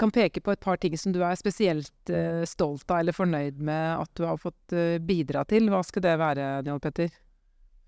kan 0.00 0.14
peke 0.14 0.44
på 0.44 0.54
et 0.54 0.62
par 0.64 0.80
ting 0.82 0.96
som 1.00 1.14
du 1.14 1.20
er 1.26 1.38
spesielt 1.38 2.12
eh, 2.14 2.44
stolt 2.48 2.86
av 2.90 3.02
eller 3.02 3.16
fornøyd 3.16 3.58
med 3.58 4.04
at 4.04 4.14
du 4.18 4.26
har 4.28 4.40
fått 4.40 4.76
eh, 4.76 5.00
bidra 5.02 5.44
til, 5.50 5.70
hva 5.72 5.82
skal 5.86 6.06
det 6.06 6.18
være, 6.22 6.50
Njål 6.66 6.84
Petter? 6.86 7.18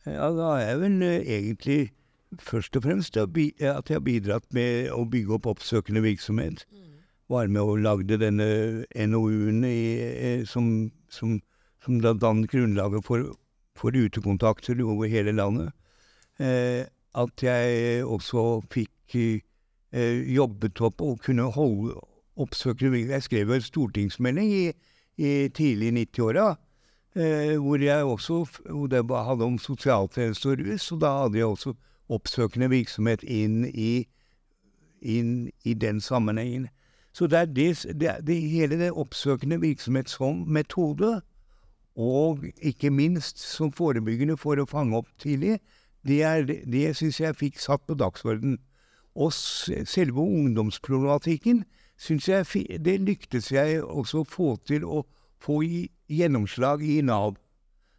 Ja, 0.07 0.31
da 0.31 0.57
er 0.57 0.69
jeg 0.69 0.83
vel 0.85 1.07
eh, 1.07 1.31
egentlig 1.39 1.81
først 2.43 2.77
og 2.79 2.83
fremst 2.83 3.17
at 3.17 3.39
jeg 3.39 3.71
har 3.71 4.03
bidratt 4.05 4.47
med 4.55 4.91
å 4.95 5.05
bygge 5.09 5.39
opp 5.39 5.47
oppsøkende 5.55 6.03
virksomhet. 6.05 6.67
Var 7.29 7.49
med 7.51 7.63
og 7.63 7.79
lagde 7.83 8.19
denne 8.21 8.85
NOU-en 9.09 9.65
eh, 9.67 10.45
som, 10.47 10.91
som, 11.11 11.41
som 11.83 12.01
da 12.01 12.13
dannet 12.15 12.51
grunnlaget 12.53 13.05
for, 13.05 13.33
for 13.75 13.97
utekontakter 13.97 14.79
over 14.85 15.11
hele 15.11 15.35
landet. 15.35 15.73
Eh, 16.39 16.85
at 17.17 17.43
jeg 17.43 18.05
også 18.05 18.61
fikk 18.71 19.17
eh, 19.17 20.23
jobbet 20.37 20.81
opp 20.85 21.03
og 21.03 21.19
kunne 21.25 21.49
holde 21.57 21.97
oppsøkende 22.37 22.93
virksomhet. 22.93 23.15
Jeg 23.15 23.23
skrev 23.23 23.49
jo 23.49 23.59
en 23.59 23.67
stortingsmelding 23.71 24.53
i, 24.53 24.65
i 25.17 25.49
tidlig 25.49 25.93
90-åra. 25.97 26.55
Eh, 27.17 27.57
hvor 27.57 27.81
jeg 27.81 28.05
også 28.05 28.45
hvor 28.69 28.87
det 28.87 29.05
hadde 29.09 29.45
om 29.45 29.59
sosialtjeneste 29.59 30.49
og 30.49 30.59
rus, 30.59 30.93
og 30.93 31.01
da 31.01 31.13
hadde 31.23 31.39
jeg 31.39 31.47
også 31.47 31.73
oppsøkende 32.13 32.69
virksomhet 32.71 33.23
inn 33.23 33.65
i, 33.65 34.07
inn 35.01 35.51
i 35.65 35.75
den 35.75 36.01
sammenhengen. 36.01 36.69
Så 37.17 37.27
det 37.27 37.39
er 37.39 37.45
det, 37.45 37.87
det, 38.01 38.11
det 38.27 38.37
hele 38.41 38.77
det 38.79 38.91
oppsøkende 38.93 39.61
virksomhet 39.61 40.11
som 40.11 40.43
metode, 40.53 41.23
og 41.97 42.45
ikke 42.61 42.91
minst 42.91 43.41
som 43.41 43.73
forebyggende 43.73 44.37
for 44.37 44.61
å 44.61 44.67
fange 44.69 44.99
opp 44.99 45.09
tidlig, 45.19 45.55
det, 46.05 46.19
er, 46.23 46.45
det 46.45 46.91
syns 46.99 47.23
jeg 47.23 47.39
fikk 47.41 47.57
satt 47.63 47.87
på 47.89 47.97
dagsordenen. 47.97 48.59
Og 49.17 49.33
selve 49.33 50.21
ungdomsproblematikken 50.21 51.65
syns 51.97 52.29
jeg 52.29 52.67
det 52.85 52.99
lyktes 53.01 53.49
jeg 53.53 53.81
også 53.81 54.21
å 54.21 54.29
få 54.29 54.53
til 54.69 54.85
å 54.85 55.07
få 55.41 55.63
gjennomslag 55.65 56.85
i 56.85 57.01
Nav. 57.01 57.41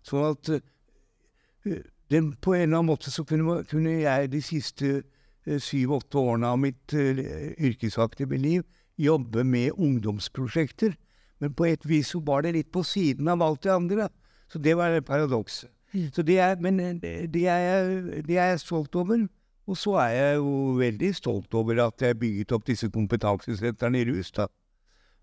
Sånn 0.06 0.30
at 0.30 0.54
uh, 0.54 1.82
den, 2.14 2.36
på 2.38 2.54
en 2.54 2.68
eller 2.68 2.84
annen 2.84 2.94
måte 2.94 3.10
så 3.10 3.26
kunne, 3.26 3.64
kunne 3.66 3.98
jeg 3.98 4.30
de 4.30 4.46
siste 4.46 4.98
uh, 5.02 5.58
syv-åtte 5.58 6.22
årene 6.22 6.54
av 6.54 6.62
mitt 6.70 6.94
uh, 6.94 7.26
yrkesaktive 7.58 8.38
liv 8.38 8.62
jobbe 8.98 9.44
med 9.44 9.78
ungdomsprosjekter. 9.78 10.96
Men 11.40 11.54
på 11.54 11.68
et 11.70 11.86
vis 11.86 12.14
så 12.14 12.22
var 12.26 12.44
det 12.46 12.56
litt 12.56 12.72
på 12.74 12.84
siden 12.86 13.28
av 13.30 13.44
alt 13.46 13.64
det 13.64 13.74
andre. 13.74 14.10
Så 14.50 14.60
det 14.60 14.76
var 14.78 14.96
paradokset. 15.02 15.70
Mm. 15.94 16.10
Så 16.14 16.24
det 16.26 16.38
er, 16.44 16.56
men 16.60 16.78
det 17.00 17.46
er, 17.48 18.22
det 18.26 18.38
er 18.38 18.54
jeg 18.54 18.64
stolt 18.66 18.96
over. 18.96 19.28
Og 19.68 19.78
så 19.78 19.98
er 20.00 20.14
jeg 20.16 20.38
jo 20.40 20.54
veldig 20.80 21.12
stolt 21.16 21.54
over 21.60 21.82
at 21.88 22.02
jeg 22.02 22.20
bygget 22.20 22.54
opp 22.56 22.66
disse 22.68 22.90
kompetansesentrene 22.90 24.02
i 24.02 24.08
Rustad. 24.08 24.52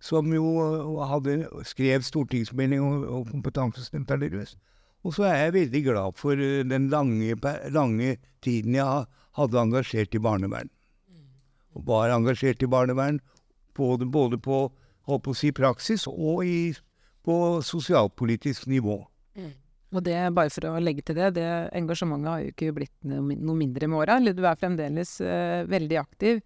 Som 0.04 0.32
jo 0.34 0.44
hadde, 1.08 1.46
skrev 1.64 2.04
stortingsmelding 2.04 2.82
om, 2.82 3.04
om 3.20 3.26
kompetansesentrene 3.30 4.28
i 4.28 4.34
Rustad. 4.36 4.60
Og 5.04 5.12
så 5.12 5.26
er 5.28 5.36
jeg 5.36 5.54
veldig 5.58 5.82
glad 5.84 6.16
for 6.16 6.40
den 6.70 6.88
lange, 6.92 7.36
lange 7.72 8.16
tiden 8.44 8.76
jeg 8.78 9.04
hadde 9.36 9.60
engasjert 9.60 10.16
i 10.16 10.22
barnevern. 10.22 10.70
Og 11.76 11.84
var 11.88 12.12
engasjert 12.14 12.62
i 12.64 12.70
barnevern 12.70 13.18
både, 13.76 14.06
både 14.06 14.38
på, 14.38 14.66
på 15.04 15.34
si, 15.36 15.52
praksis 15.52 16.06
og 16.10 16.44
i, 16.46 16.72
på 17.24 17.36
sosialpolitisk 17.64 18.66
nivå. 18.70 19.00
Mm. 19.36 19.52
Og 19.94 20.02
det, 20.02 20.16
bare 20.34 20.50
for 20.50 20.72
å 20.72 20.80
legge 20.82 21.04
til 21.06 21.18
det, 21.18 21.34
det 21.38 21.50
engasjementet 21.76 22.30
har 22.30 22.42
jo 22.42 22.54
ikke 22.54 22.74
blitt 22.80 22.94
noe, 23.06 23.54
mindre 23.54 23.88
med 23.90 24.00
åra. 24.02 24.18
Du 24.26 24.42
er 24.42 24.58
fremdeles 24.58 25.20
uh, 25.22 25.62
veldig 25.70 26.00
aktiv. 26.00 26.42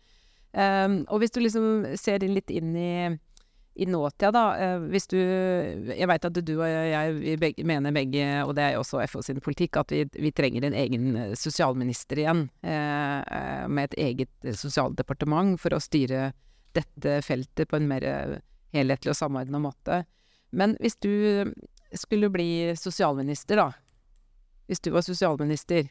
Um, 0.53 1.03
og 1.09 1.23
hvis 1.23 1.33
du 1.33 1.41
liksom 1.43 1.97
ser 2.01 2.25
litt 2.29 2.53
inn 2.53 2.75
i, 2.77 2.93
i 3.79 3.88
nåtida, 3.88 4.31
da. 4.35 4.45
Uh, 4.57 4.87
hvis 4.93 5.09
du 5.09 5.17
Jeg 5.17 6.09
veit 6.11 6.25
at 6.29 6.41
du 6.41 6.55
og 6.59 6.67
jeg 6.67 7.38
begge, 7.41 7.64
mener 7.69 7.95
begge, 7.95 8.27
og 8.45 8.55
det 8.59 8.67
er 8.67 8.77
jo 8.77 8.83
også 8.85 9.01
FO 9.09 9.25
sin 9.25 9.41
politikk, 9.45 9.81
at 9.81 9.97
vi, 9.97 10.05
vi 10.19 10.35
trenger 10.35 10.69
en 10.69 10.77
egen 10.77 11.09
sosialminister 11.38 12.21
igjen. 12.25 12.45
Uh, 12.61 13.64
med 13.71 13.88
et 13.88 13.99
eget 14.11 14.53
sosialdepartement 14.61 15.57
for 15.61 15.77
å 15.77 15.81
styre 15.81 16.33
dette 16.79 17.19
feltet 17.27 17.69
på 17.71 17.79
en 17.79 17.91
mer 17.91 18.07
helhetlig 18.75 19.12
og 19.12 19.19
samordna 19.19 19.61
måte. 19.62 20.03
Men 20.51 20.77
hvis 20.81 20.97
du 21.03 21.53
skulle 21.97 22.31
bli 22.33 22.75
sosialminister, 22.79 23.61
da, 23.61 23.69
hvis 24.69 24.83
du 24.85 24.93
var 24.93 25.05
sosialminister, 25.07 25.88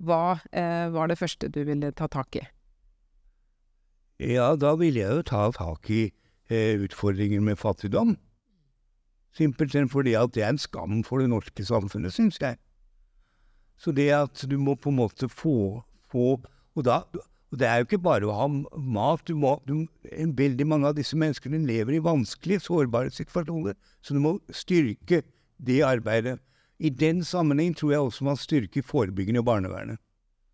hva 0.00 0.38
eh, 0.56 0.88
var 0.92 1.10
det 1.10 1.18
første 1.20 1.50
du 1.52 1.60
ville 1.68 1.92
ta 1.92 2.08
tak 2.08 2.40
i? 2.40 2.44
Ja, 4.20 4.54
da 4.56 4.74
ville 4.80 5.00
jeg 5.00 5.20
jo 5.20 5.26
ta 5.28 5.46
tak 5.56 5.90
i 5.92 6.06
eh, 6.48 6.80
utfordringer 6.80 7.40
med 7.44 7.60
fattigdom. 7.60 8.16
Simpelthen 9.36 9.88
fordi 9.88 10.16
at 10.18 10.32
det 10.34 10.44
er 10.44 10.54
en 10.54 10.60
skam 10.60 11.02
for 11.06 11.22
det 11.22 11.30
norske 11.30 11.64
samfunnet, 11.64 12.12
syns 12.16 12.40
jeg. 12.40 12.56
Så 13.80 13.92
det 13.96 14.10
at 14.12 14.44
du 14.48 14.56
må 14.60 14.74
på 14.76 14.90
en 14.92 14.98
måte 15.00 15.28
få, 15.28 15.82
få 16.10 16.26
og, 16.40 16.82
da, 16.84 17.02
og 17.50 17.58
det 17.58 17.66
er 17.66 17.80
jo 17.80 17.86
ikke 17.88 18.02
bare 18.02 18.28
å 18.30 18.34
ha 18.36 18.46
mat. 18.48 19.24
Du 19.26 19.34
må, 19.38 19.56
du, 19.66 19.88
veldig 20.38 20.66
mange 20.70 20.90
av 20.90 20.98
disse 20.98 21.18
menneskene 21.18 21.58
lever 21.66 21.96
i 21.96 22.04
vanskelige, 22.04 22.62
sårbare 22.62 23.10
situasjoner. 23.14 23.74
Så 24.06 24.14
du 24.14 24.20
må 24.22 24.36
styrke 24.54 25.24
det 25.58 25.80
arbeidet. 25.86 26.38
I 26.78 26.92
den 26.94 27.24
sammenheng 27.26 27.74
tror 27.76 27.92
jeg 27.92 28.06
også 28.06 28.28
man 28.28 28.38
styrker 28.38 28.86
forebyggende 28.86 29.42
barnevernet. 29.44 29.98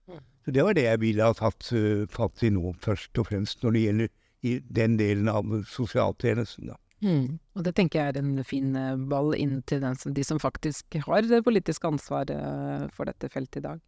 Mm. 0.08 0.22
Så 0.44 0.54
det 0.56 0.64
var 0.64 0.78
det 0.78 0.86
jeg 0.86 1.02
ville 1.04 1.28
ha 1.28 1.36
tatt 1.36 1.68
uh, 1.76 2.06
fatt 2.10 2.42
i 2.42 2.50
nå, 2.54 2.72
først 2.82 3.20
og 3.20 3.28
fremst, 3.28 3.60
når 3.62 3.76
det 3.76 3.84
gjelder 3.84 4.10
i 4.46 4.56
den 4.80 4.96
delen 4.96 5.28
av 5.28 5.52
sosialtjenesten. 5.68 6.72
da. 6.72 6.80
Mm. 7.04 7.36
Og 7.58 7.66
det 7.66 7.74
tenker 7.76 8.00
jeg 8.00 8.14
er 8.14 8.22
en 8.22 8.40
fin 8.46 8.72
ball 9.10 9.34
inn 9.36 9.60
til 9.68 9.84
som, 10.00 10.16
de 10.16 10.24
som 10.24 10.40
faktisk 10.40 10.96
har 11.04 11.28
det 11.28 11.44
politiske 11.44 11.92
ansvaret 11.92 12.88
for 12.96 13.04
dette 13.04 13.28
feltet 13.28 13.60
i 13.60 13.66
dag. 13.68 13.84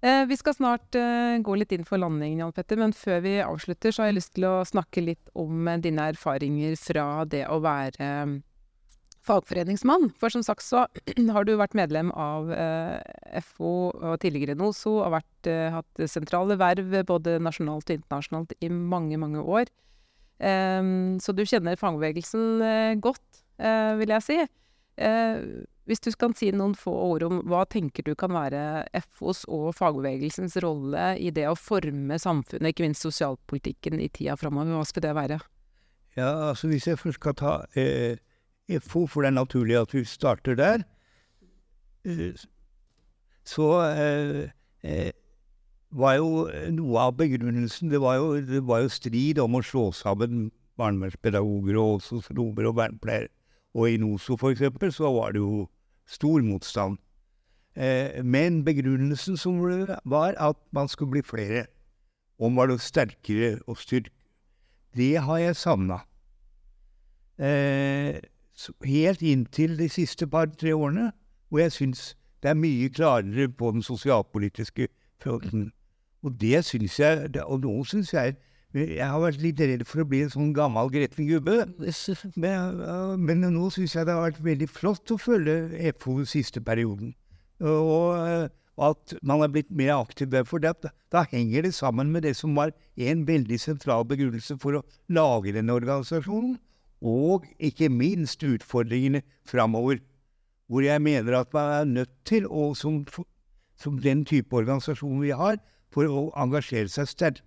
Eh, 0.00 0.26
vi 0.26 0.36
skal 0.36 0.54
snart 0.56 0.96
eh, 0.96 1.36
gå 1.44 1.54
litt 1.60 1.74
inn 1.76 1.84
for 1.84 2.00
landing, 2.00 2.38
Jan 2.40 2.54
Petter, 2.56 2.78
men 2.80 2.94
før 2.96 3.18
vi 3.20 3.34
avslutter, 3.44 3.92
så 3.92 4.02
har 4.02 4.08
jeg 4.08 4.16
lyst 4.16 4.32
til 4.38 4.46
å 4.48 4.54
snakke 4.64 5.02
litt 5.04 5.32
om 5.36 5.68
eh, 5.68 5.80
dine 5.84 6.06
erfaringer 6.14 6.76
fra 6.80 7.26
det 7.28 7.42
å 7.52 7.58
være 7.60 8.08
fagforeningsmann. 9.28 10.08
For 10.16 10.32
som 10.32 10.44
sagt 10.46 10.64
så 10.64 10.86
har 11.36 11.44
du 11.44 11.52
vært 11.60 11.76
medlem 11.76 12.14
av 12.16 12.48
FO 13.44 13.74
og 13.92 14.14
tidligere 14.22 14.56
NOSO, 14.56 14.94
og 15.02 15.18
vært, 15.18 15.50
hatt 15.76 16.02
sentrale 16.08 16.56
verv 16.60 16.96
både 17.10 17.36
nasjonalt 17.44 17.92
og 17.92 18.00
internasjonalt 18.00 18.56
i 18.64 18.72
mange, 18.72 19.20
mange 19.20 19.44
år. 19.44 19.68
så 20.40 21.34
du 21.36 21.44
kjenner 21.44 21.76
fagbevegelsen 21.76 22.96
godt, 23.04 23.42
vil 24.00 24.14
jeg 24.16 24.24
si. 24.24 24.38
Hvis 25.88 26.02
du 26.04 26.10
skal 26.12 26.34
si 26.38 26.50
noen 26.54 26.74
få 26.78 26.92
ord 26.92 27.24
om 27.26 27.40
hva 27.48 27.64
tenker 27.68 28.04
du 28.06 28.12
kan 28.18 28.32
være 28.34 28.84
FOs 29.06 29.42
og 29.48 29.72
fagbevegelsens 29.78 30.58
rolle 30.62 31.14
i 31.18 31.32
det 31.34 31.46
å 31.50 31.56
forme 31.58 32.18
samfunnet, 32.20 32.70
ikke 32.70 32.86
minst 32.86 33.06
sosialpolitikken, 33.06 33.98
i 33.98 34.10
tida 34.12 34.36
framover, 34.38 34.76
hva 34.76 34.86
skal 34.86 35.06
det 35.06 35.14
være? 35.16 35.40
Ja, 36.18 36.50
altså 36.50 36.68
Hvis 36.68 36.86
jeg 36.86 36.98
først 37.00 37.20
skal 37.20 37.36
ta 37.38 37.54
eh, 37.78 38.20
FO, 38.82 39.06
for 39.06 39.24
det 39.24 39.32
er 39.32 39.38
naturlig 39.38 39.78
at 39.80 39.94
vi 39.94 40.04
starter 40.04 40.58
der, 40.58 40.84
eh, 42.04 42.36
så 43.44 43.72
eh, 43.88 44.50
eh 44.84 45.10
var 45.90 46.14
jo 46.20 46.44
noe 46.70 47.02
av 47.02 47.16
begrunnelsen 47.18 47.90
det 47.90 47.98
var, 47.98 48.20
jo, 48.20 48.36
det 48.46 48.62
var 48.62 48.84
jo 48.84 48.92
strid 48.94 49.40
om 49.42 49.56
å 49.58 49.62
slå 49.66 49.88
sammen 49.90 50.50
barnevernspedagoger 50.78 51.78
og 51.80 52.04
sosionomer 52.04 52.68
og 52.70 52.76
vernepleiere. 52.78 53.30
Og 53.74 53.90
i 53.90 53.96
NOSO, 53.96 54.36
for 54.36 54.50
eksempel, 54.50 54.92
så 54.92 55.12
var 55.12 55.32
det 55.32 55.38
jo 55.38 55.68
Stor 56.10 56.42
motstand. 56.42 56.98
Eh, 57.76 58.24
men 58.24 58.64
begrunnelsen 58.64 59.36
som 59.36 59.60
var 60.04 60.34
at 60.38 60.56
man 60.72 60.88
skulle 60.88 61.10
bli 61.10 61.22
flere. 61.22 61.66
Og 62.38 62.52
man 62.52 62.68
var 62.68 62.76
sterkere 62.76 63.58
og 63.66 63.76
styrke. 63.78 64.10
Det 64.96 65.20
har 65.22 65.38
jeg 65.38 65.56
savna. 65.56 65.98
Eh, 67.38 68.20
helt 68.84 69.22
inntil 69.22 69.78
de 69.78 69.88
siste 69.88 70.26
par-tre 70.26 70.74
årene, 70.74 71.12
hvor 71.48 71.58
jeg 71.58 71.72
syns 71.72 72.16
det 72.42 72.50
er 72.50 72.54
mye 72.54 72.88
klarere 72.88 73.48
på 73.48 73.70
den 73.70 73.82
sosialpolitiske 73.82 74.88
fronten. 75.22 75.72
Og 76.22 76.40
det 76.40 76.64
syns 76.64 76.98
jeg 77.00 77.30
Og 77.46 77.60
nå 77.60 77.84
syns 77.84 78.12
jeg 78.12 78.36
jeg 78.76 79.02
har 79.02 79.18
vært 79.18 79.42
litt 79.42 79.60
redd 79.60 79.82
for 79.88 80.02
å 80.02 80.06
bli 80.06 80.20
en 80.22 80.30
sånn 80.30 80.52
gammel, 80.54 80.90
gretten 80.94 81.26
gubbe. 81.26 81.64
Men, 82.38 82.82
men 83.18 83.42
nå 83.50 83.70
syns 83.74 83.96
jeg 83.96 84.06
det 84.06 84.14
har 84.14 84.28
vært 84.28 84.44
veldig 84.46 84.68
flott 84.70 85.10
å 85.10 85.18
følge 85.18 85.90
FO 85.98 86.20
siste 86.28 86.62
perioden. 86.62 87.14
Og, 87.60 88.50
at 88.80 89.14
man 89.26 89.42
er 89.44 89.50
blitt 89.52 89.70
mer 89.74 89.92
aktiv 89.98 90.30
der. 90.32 90.46
For 90.48 90.62
det, 90.62 90.72
da 91.12 91.24
henger 91.28 91.66
det 91.66 91.74
sammen 91.76 92.12
med 92.14 92.24
det 92.24 92.36
som 92.38 92.54
var 92.56 92.72
en 92.96 93.26
veldig 93.28 93.58
sentral 93.60 94.06
begrunnelse 94.08 94.56
for 94.62 94.78
å 94.78 94.84
lage 95.12 95.52
denne 95.56 95.74
organisasjonen. 95.76 96.56
Og 97.00 97.46
ikke 97.58 97.90
minst 97.92 98.44
utfordringene 98.44 99.22
framover. 99.48 100.00
Hvor 100.70 100.84
jeg 100.84 101.02
mener 101.02 101.40
at 101.40 101.52
man 101.56 101.72
er 101.74 101.84
nødt 101.84 102.14
til, 102.24 102.46
og 102.46 102.76
som, 102.76 103.02
som 103.76 103.98
den 103.98 104.24
type 104.24 104.54
organisasjon 104.56 105.20
vi 105.24 105.34
har, 105.34 105.58
for 105.90 106.06
å 106.06 106.28
engasjere 106.38 106.88
seg 106.92 107.08
sterkt 107.10 107.42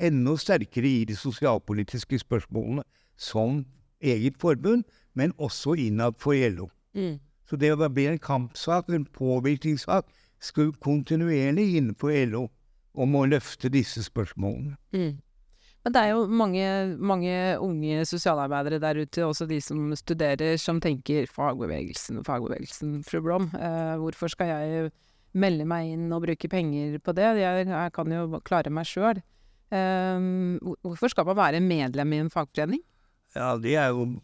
enda 0.00 0.36
sterkere 0.36 0.88
i 0.88 1.04
de 1.08 1.16
sosialpolitiske 1.16 2.18
spørsmålene 2.22 2.84
som 3.20 3.64
eget 4.00 4.38
forbund, 4.40 4.84
men 5.14 5.32
også 5.38 5.76
innad 5.78 6.16
for 6.18 6.32
LO. 6.32 6.68
Mm. 6.94 7.18
Så 7.48 7.56
det 7.56 7.72
bli 7.94 8.06
en 8.06 8.18
kampsak, 8.18 8.88
en 8.88 9.04
påvirkningssak, 9.04 10.06
kontinuerlig 10.80 11.76
innenfor 11.76 12.14
LO 12.26 12.46
om 12.94 13.16
å 13.16 13.26
løfte 13.26 13.68
disse 13.68 14.02
spørsmålene. 14.06 14.76
Mm. 14.94 15.18
Men 15.84 15.94
det 15.94 16.00
er 16.00 16.10
jo 16.12 16.24
mange, 16.26 16.64
mange, 17.00 17.34
unge 17.64 18.04
sosialarbeidere 18.04 18.80
der 18.82 19.00
ute, 19.00 19.24
også 19.24 19.46
de 19.48 19.60
som 19.64 19.94
studerer, 19.96 20.58
som 20.60 20.80
tenker 20.80 21.28
fagbevegelsen, 21.32 22.20
fagbevegelsen, 22.24 22.98
fru 23.06 23.22
Blom. 23.24 23.48
Eh, 23.56 23.94
hvorfor 24.02 24.28
skal 24.28 24.52
jeg 24.52 24.90
melde 25.32 25.64
meg 25.64 25.94
inn 25.94 26.10
og 26.12 26.26
bruke 26.26 26.50
penger 26.52 26.98
på 27.00 27.14
det? 27.16 27.30
Jeg, 27.40 27.66
jeg 27.70 27.94
kan 27.96 28.12
jo 28.12 28.42
klare 28.44 28.72
meg 28.72 28.90
sjøl. 28.90 29.22
Um, 29.70 30.58
hvorfor 30.82 31.08
skal 31.08 31.26
man 31.26 31.36
være 31.36 31.60
medlem 31.60 32.12
i 32.12 32.18
en 32.24 32.30
fagforening? 32.30 32.80
Ja, 33.36 33.54
det 33.62 33.76
er 33.76 33.86
jo 33.94 34.18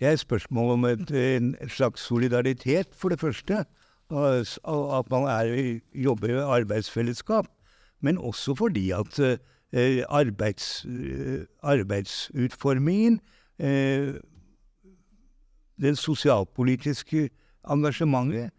det 0.00 0.08
er 0.08 0.12
et 0.12 0.20
spørsmål 0.20 0.70
om 0.70 0.84
et, 0.84 1.10
en 1.36 1.56
slags 1.68 2.00
solidaritet, 2.00 2.86
for 2.92 3.08
det 3.08 3.20
første. 3.20 3.64
At 4.10 5.10
man 5.10 5.22
er, 5.28 5.80
jobber 5.94 6.28
i 6.28 6.32
arbeidsfellesskap. 6.32 7.46
Men 8.00 8.18
også 8.18 8.54
fordi 8.54 8.90
at 8.90 9.18
eh, 9.72 10.04
arbeids, 10.08 10.84
eh, 10.84 11.44
arbeidsutformingen, 11.62 13.20
eh, 13.58 14.14
det 15.80 15.98
sosialpolitiske 15.98 17.28
engasjementet, 17.68 18.50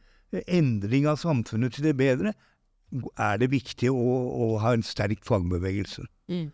endring 0.48 1.08
av 1.08 1.18
samfunnet 1.18 1.74
til 1.74 1.84
det 1.84 1.98
bedre, 1.98 2.34
er 2.92 3.38
det 3.42 3.52
viktig 3.52 3.92
å, 3.92 4.16
å 4.46 4.48
ha 4.64 4.74
en 4.76 4.84
sterk 4.86 5.24
fagbevegelse. 5.28 6.04
Mm. 6.32 6.50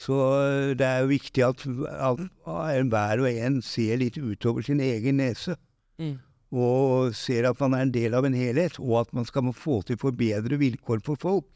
Så 0.00 0.18
eh, 0.42 0.74
det 0.78 0.86
er 0.86 1.02
jo 1.04 1.12
viktig 1.12 1.44
at, 1.46 1.64
at 1.92 2.22
hver 2.44 3.24
og 3.24 3.28
en 3.30 3.60
ser 3.62 4.00
litt 4.02 4.18
utover 4.18 4.66
sin 4.66 4.82
egen 4.82 5.20
nese. 5.22 5.56
Mm. 6.00 6.16
Og 6.54 7.14
ser 7.18 7.48
at 7.48 7.60
man 7.62 7.74
er 7.74 7.86
en 7.86 7.94
del 7.94 8.14
av 8.14 8.26
en 8.26 8.36
helhet, 8.36 8.78
og 8.78 9.04
at 9.04 9.14
man 9.16 9.26
skal 9.26 9.52
få 9.56 9.80
til 9.86 9.98
forbedre 10.00 10.58
vilkår 10.60 11.02
for 11.06 11.20
folk. 11.20 11.48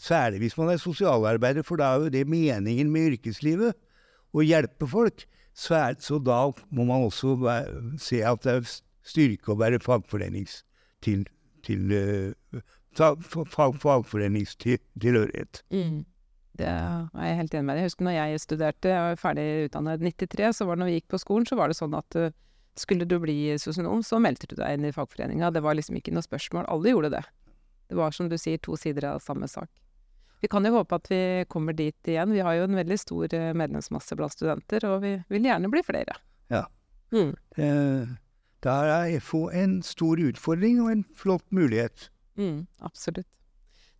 Særlig 0.00 0.46
hvis 0.46 0.56
man 0.56 0.72
er 0.72 0.80
sosialarbeider, 0.80 1.64
for 1.66 1.80
da 1.80 1.92
er 1.92 2.06
jo 2.06 2.14
det 2.14 2.24
meningen 2.28 2.92
med 2.92 3.14
yrkeslivet. 3.14 3.76
Å 4.30 4.46
hjelpe 4.46 4.86
folk. 4.88 5.26
Så, 5.52 5.74
er, 5.76 5.96
så 6.00 6.20
da 6.22 6.46
må 6.70 6.86
man 6.88 7.04
også 7.04 7.34
se 8.00 8.22
at 8.24 8.46
det 8.46 8.52
er 8.54 8.74
styrke 9.06 9.54
å 9.54 9.60
være 9.60 9.82
fagforenings... 9.84 10.62
Til, 11.00 11.22
fag, 11.64 12.60
fagforeningstilhørighet. 12.96 15.62
Mm. 15.70 16.04
Det 16.60 16.68
er 16.68 17.08
jeg 17.14 17.36
helt 17.38 17.54
enig 17.54 17.66
med 17.66 17.76
deg. 17.76 17.84
Jeg 17.84 17.90
husker 17.90 18.06
når 18.06 18.16
jeg 18.16 18.42
studerte, 18.42 18.92
jeg 18.92 19.02
var 19.06 19.20
ferdig 19.20 19.46
utdannet 19.68 20.00
i 20.00 20.12
93, 20.12 20.56
så 20.58 20.66
var 20.66 20.76
det 20.76 20.82
når 20.82 20.90
vi 20.90 20.96
gikk 20.98 21.10
på 21.14 21.22
skolen, 21.22 21.46
så 21.48 21.54
var 21.56 21.66
det 21.70 21.78
sånn 21.78 21.96
at 21.96 22.10
uh, 22.18 22.34
skulle 22.80 23.08
du 23.08 23.16
bli 23.22 23.38
sosionom, 23.60 24.00
så 24.06 24.16
meldte 24.22 24.48
du 24.50 24.56
deg 24.58 24.76
inn 24.76 24.88
i 24.88 24.94
fagforeninga. 24.94 25.52
Det 25.54 25.62
var 25.64 25.78
liksom 25.78 25.98
ikke 26.00 26.14
noe 26.16 26.26
spørsmål. 26.26 26.68
Alle 26.68 26.92
gjorde 26.92 27.14
det. 27.16 27.24
Det 27.90 27.98
var 27.98 28.14
som 28.14 28.28
du 28.30 28.36
sier, 28.38 28.60
to 28.62 28.76
sider 28.78 29.08
av 29.08 29.22
samme 29.24 29.48
sak. 29.50 29.70
Vi 30.40 30.48
kan 30.48 30.64
jo 30.64 30.72
håpe 30.78 30.96
at 30.96 31.10
vi 31.10 31.20
kommer 31.52 31.76
dit 31.76 32.08
igjen. 32.08 32.32
Vi 32.32 32.44
har 32.44 32.56
jo 32.56 32.64
en 32.64 32.78
veldig 32.78 32.96
stor 33.00 33.34
eh, 33.36 33.50
medlemsmasse 33.56 34.16
blant 34.16 34.32
studenter, 34.32 34.86
og 34.88 35.02
vi 35.04 35.16
vil 35.28 35.48
gjerne 35.50 35.68
bli 35.72 35.82
flere. 35.84 36.16
Ja. 36.52 36.64
Mm. 37.12 37.34
Eh, 37.60 38.14
da 38.64 38.76
er 38.94 39.20
FO 39.20 39.48
en 39.52 39.80
stor 39.84 40.22
utfordring 40.22 40.80
og 40.84 40.94
en 40.94 41.04
flott 41.18 41.44
mulighet. 41.52 42.08
Mm, 42.40 42.64
absolutt. 42.86 43.28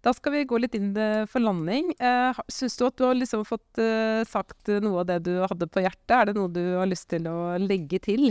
Da 0.00 0.14
skal 0.16 0.32
vi 0.32 0.46
gå 0.48 0.56
litt 0.56 0.74
inn 0.78 0.94
for 1.28 1.44
landing. 1.44 1.90
Eh, 2.00 2.38
Syns 2.48 2.78
du 2.80 2.86
at 2.86 2.96
du 2.96 3.04
har 3.04 3.18
liksom 3.18 3.44
fått 3.44 3.80
eh, 3.82 4.22
sagt 4.24 4.70
noe 4.80 5.02
av 5.02 5.10
det 5.10 5.18
du 5.26 5.34
hadde 5.44 5.68
på 5.68 5.82
hjertet? 5.84 6.14
Er 6.16 6.30
det 6.30 6.36
noe 6.38 6.48
du 6.48 6.62
har 6.78 6.88
lyst 6.88 7.10
til 7.12 7.28
å 7.28 7.58
legge 7.60 8.00
til? 8.06 8.30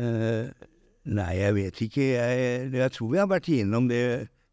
Eh, 0.00 0.48
nei, 1.04 1.32
jeg 1.36 1.56
vet 1.58 1.82
ikke. 1.84 2.06
Jeg, 2.14 2.70
jeg, 2.72 2.94
tror 2.96 3.12
vi 3.12 3.20
har 3.20 3.28
vært 3.28 3.50
igjennom 3.52 3.90
det, 3.92 4.02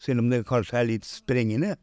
selv 0.03 0.25
om 0.25 0.33
det 0.33 0.43
kanskje 0.49 0.81
er 0.81 0.89
litt 0.91 1.07
sprengende. 1.07 1.77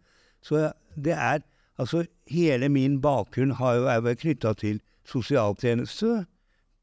Så 0.44 0.68
det 0.96 1.16
er 1.16 1.44
Altså, 1.76 2.06
hele 2.32 2.70
min 2.72 3.00
bakgrunn 3.04 3.50
har 3.58 3.74
jo 3.76 3.82
vært 3.84 4.22
knytta 4.22 4.54
til 4.56 4.78
sosialtjeneste, 5.04 6.24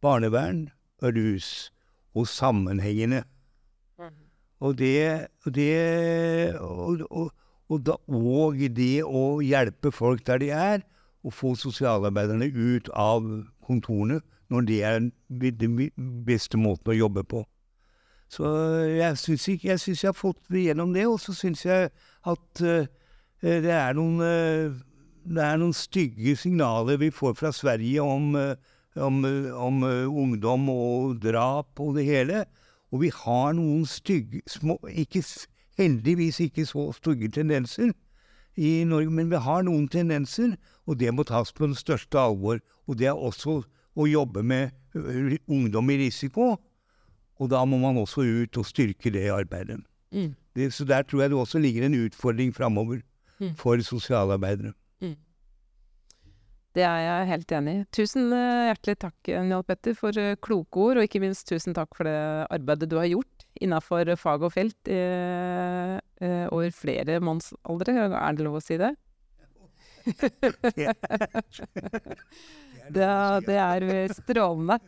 barnevern 0.06 0.68
og 1.02 1.16
rus. 1.18 1.72
Og 2.14 2.28
sammenhengende. 2.30 3.24
Og 4.64 4.78
det, 4.80 5.28
det 5.52 6.56
og, 6.60 7.04
og, 7.10 7.32
og, 7.68 7.80
da, 7.84 7.98
og, 8.08 8.62
det 8.78 9.04
å 9.04 9.42
hjelpe 9.44 9.92
folk 9.92 10.24
der 10.28 10.40
de 10.40 10.52
er, 10.56 10.86
og 11.24 11.36
få 11.36 11.54
sosialarbeiderne 11.60 12.48
ut 12.52 12.90
av 13.00 13.26
kontorene 13.64 14.22
når 14.52 14.68
det 14.68 14.80
er 14.86 15.00
den 15.60 15.78
beste 16.28 16.60
måten 16.60 16.94
å 16.94 16.98
jobbe 16.98 17.24
på. 17.28 17.44
Så 18.32 18.48
jeg 18.90 19.20
syns 19.22 19.48
jeg, 19.48 19.62
jeg, 19.64 20.00
har 20.04 20.16
fått 20.18 20.40
det 20.52 20.66
gjennom 20.68 20.94
det, 20.96 21.06
og 21.10 21.20
så 21.22 21.36
syns 21.38 21.64
jeg 21.66 21.90
at 22.30 22.64
uh, 22.64 22.88
det, 23.44 23.72
er 23.72 23.96
noen, 23.98 24.20
uh, 24.24 24.74
det 25.24 25.44
er 25.44 25.60
noen 25.62 25.76
stygge 25.78 26.36
signaler 26.40 27.00
vi 27.02 27.12
får 27.14 27.36
fra 27.40 27.54
Sverige 27.56 28.04
om, 28.04 28.34
uh, 28.36 28.56
om, 28.96 29.22
om 29.68 29.84
ungdom 30.26 30.70
og 30.74 31.18
drap 31.24 31.84
og 31.84 31.98
det 32.00 32.08
hele. 32.10 32.44
Og 32.94 33.02
vi 33.02 33.10
har 33.10 33.56
noen 33.58 33.88
stygge, 33.90 34.44
små, 34.48 34.78
ikke, 34.90 35.24
heldigvis 35.80 36.40
ikke 36.46 36.66
så 36.70 36.92
stygge 36.94 37.32
tendenser 37.34 37.90
i 38.56 38.84
Norge, 38.86 39.10
men 39.10 39.32
vi 39.32 39.40
har 39.42 39.66
noen 39.66 39.88
tendenser, 39.90 40.54
og 40.86 41.00
det 41.02 41.14
må 41.14 41.26
tas 41.26 41.50
på 41.54 41.66
den 41.66 41.76
største 41.76 42.20
alvor. 42.22 42.62
Og 42.86 43.00
det 43.00 43.10
er 43.10 43.18
også 43.18 43.64
å 43.98 44.06
jobbe 44.06 44.44
med 44.46 44.70
ungdom 45.50 45.90
i 45.90 45.98
risiko, 46.06 46.54
og 47.42 47.50
da 47.50 47.64
må 47.66 47.80
man 47.82 47.98
også 47.98 48.22
ut 48.22 48.62
og 48.62 48.70
styrke 48.70 49.10
det 49.14 49.26
arbeidet. 49.34 49.82
Mm. 50.14 50.36
Det, 50.54 50.70
så 50.74 50.86
der 50.86 51.02
tror 51.02 51.24
jeg 51.24 51.34
det 51.34 51.40
også 51.40 51.60
ligger 51.60 51.88
en 51.88 51.98
utfordring 52.06 52.54
framover 52.54 53.02
mm. 53.40 53.56
for 53.58 53.82
sosialarbeidere. 53.82 54.76
Det 56.74 56.82
er 56.82 57.02
jeg 57.04 57.30
helt 57.30 57.52
enig 57.54 57.74
i. 57.76 57.84
Tusen 57.94 58.32
eh, 58.34 58.68
hjertelig 58.72 58.96
takk, 59.04 59.30
Njal 59.46 59.66
Petter, 59.68 59.94
for 59.98 60.18
eh, 60.18 60.34
kloke 60.42 60.86
ord, 60.88 60.98
og 60.98 61.06
ikke 61.06 61.22
minst 61.22 61.46
tusen 61.50 61.76
takk 61.78 61.94
for 61.94 62.10
det 62.10 62.18
arbeidet 62.54 62.90
du 62.90 62.98
har 62.98 63.12
gjort 63.12 63.46
innafor 63.62 64.10
fag 64.18 64.46
og 64.48 64.54
felt 64.56 64.90
i, 64.90 64.98
eh, 64.98 66.46
over 66.50 66.74
flere 66.74 67.20
mannsaldre. 67.22 67.94
Er 68.10 68.38
det 68.38 68.48
lov 68.48 68.58
å 68.58 68.64
si 68.64 68.80
det? 68.82 68.90
det, 72.98 73.12
det 73.48 73.60
er 73.68 73.88
strålende. 74.18 74.80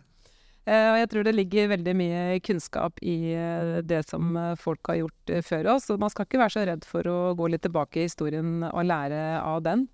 Eh, 0.65 0.87
og 0.89 0.95
jeg 0.97 1.09
tror 1.11 1.25
det 1.27 1.35
ligger 1.35 1.67
veldig 1.75 1.93
mye 1.93 2.21
kunnskap 2.41 2.97
i 3.05 3.35
eh, 3.37 3.81
det 3.85 4.01
som 4.09 4.31
eh, 4.33 4.55
folk 4.57 4.89
har 4.89 5.03
gjort 5.03 5.33
før 5.45 5.69
oss. 5.75 5.91
Og 5.93 6.01
man 6.01 6.09
skal 6.13 6.25
ikke 6.25 6.41
være 6.41 6.55
så 6.55 6.63
redd 6.65 6.87
for 6.89 7.09
å 7.09 7.19
gå 7.37 7.51
litt 7.53 7.65
tilbake 7.65 8.01
i 8.01 8.07
historien 8.07 8.65
og 8.71 8.87
lære 8.89 9.21
av 9.43 9.61
den. 9.65 9.85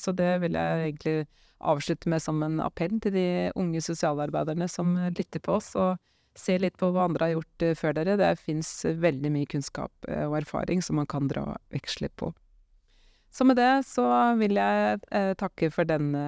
Så 0.00 0.12
det 0.16 0.34
vil 0.44 0.56
jeg 0.58 0.86
egentlig 0.86 1.16
avslutte 1.62 2.10
med 2.10 2.22
som 2.24 2.40
en 2.42 2.60
appell 2.64 2.96
til 3.00 3.14
de 3.14 3.26
unge 3.60 3.80
sosialarbeiderne 3.84 4.66
som 4.68 4.96
lytter 5.16 5.40
på 5.44 5.56
oss. 5.60 5.72
og 5.76 5.96
Se 6.36 6.56
litt 6.56 6.78
på 6.80 6.88
hva 6.92 7.06
andre 7.06 7.28
har 7.28 7.34
gjort 7.36 7.66
før 7.78 7.96
dere. 7.96 8.18
Det 8.20 8.30
fins 8.40 8.70
veldig 8.84 9.32
mye 9.34 9.48
kunnskap 9.52 10.08
og 10.08 10.38
erfaring 10.40 10.80
som 10.84 10.96
man 11.00 11.08
kan 11.08 11.28
dra 11.30 11.44
veksler 11.72 12.12
på. 12.16 12.32
Så 13.32 13.46
med 13.48 13.56
det 13.56 13.70
så 13.88 14.04
vil 14.36 14.58
jeg 14.58 14.98
eh, 15.08 15.30
takke 15.40 15.70
for 15.72 15.88
denne 15.88 16.22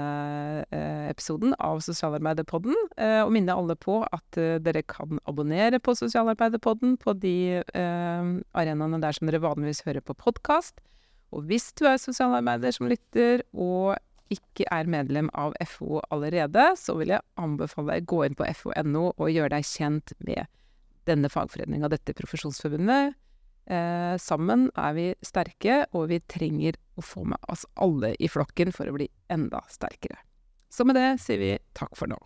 eh, 0.72 1.10
episoden 1.10 1.52
av 1.60 1.82
Sosialarbeiderpodden, 1.84 2.72
eh, 2.96 3.20
og 3.20 3.32
minne 3.34 3.52
alle 3.52 3.76
på 3.76 3.98
at 4.08 4.38
eh, 4.40 4.56
dere 4.64 4.80
kan 4.88 5.20
abonnere 5.28 5.82
på 5.84 5.92
Sosialarbeiderpodden 6.00 6.96
på 7.02 7.12
de 7.20 7.60
eh, 7.60 8.30
arenaene 8.56 9.02
der 9.04 9.16
som 9.16 9.28
dere 9.28 9.42
vanligvis 9.44 9.84
hører 9.84 10.00
på 10.00 10.16
podkast. 10.16 10.80
Og 11.34 11.44
hvis 11.50 11.74
du 11.76 11.84
er 11.90 12.00
sosialarbeider 12.00 12.72
som 12.72 12.88
lytter, 12.88 13.42
og 13.52 13.98
ikke 14.32 14.64
er 14.72 14.88
medlem 14.88 15.28
av 15.36 15.52
FO 15.68 16.00
allerede, 16.14 16.70
så 16.80 16.94
vil 16.96 17.12
jeg 17.12 17.26
anbefale 17.40 17.98
deg 17.98 18.06
å 18.06 18.12
gå 18.14 18.22
inn 18.24 18.38
på 18.38 18.48
fo.no 18.62 19.10
og 19.12 19.28
gjøre 19.28 19.58
deg 19.58 19.68
kjent 19.68 20.14
med 20.24 20.48
denne 21.04 21.28
fagforeninga, 21.28 21.90
dette 21.92 22.16
profesjonsforbundet 22.16 23.12
Eh, 23.66 24.16
sammen 24.20 24.68
er 24.76 24.92
vi 24.96 25.06
sterke, 25.24 25.84
og 25.96 26.10
vi 26.12 26.20
trenger 26.28 26.76
å 27.00 27.04
få 27.04 27.24
med 27.28 27.40
oss 27.48 27.64
alle 27.80 28.12
i 28.20 28.28
flokken 28.28 28.74
for 28.76 28.90
å 28.90 28.96
bli 28.96 29.08
enda 29.32 29.62
sterkere. 29.72 30.20
Så 30.68 30.84
med 30.84 30.98
det 30.98 31.08
sier 31.22 31.40
vi 31.40 31.52
takk 31.76 31.94
for 31.96 32.10
nå. 32.10 32.18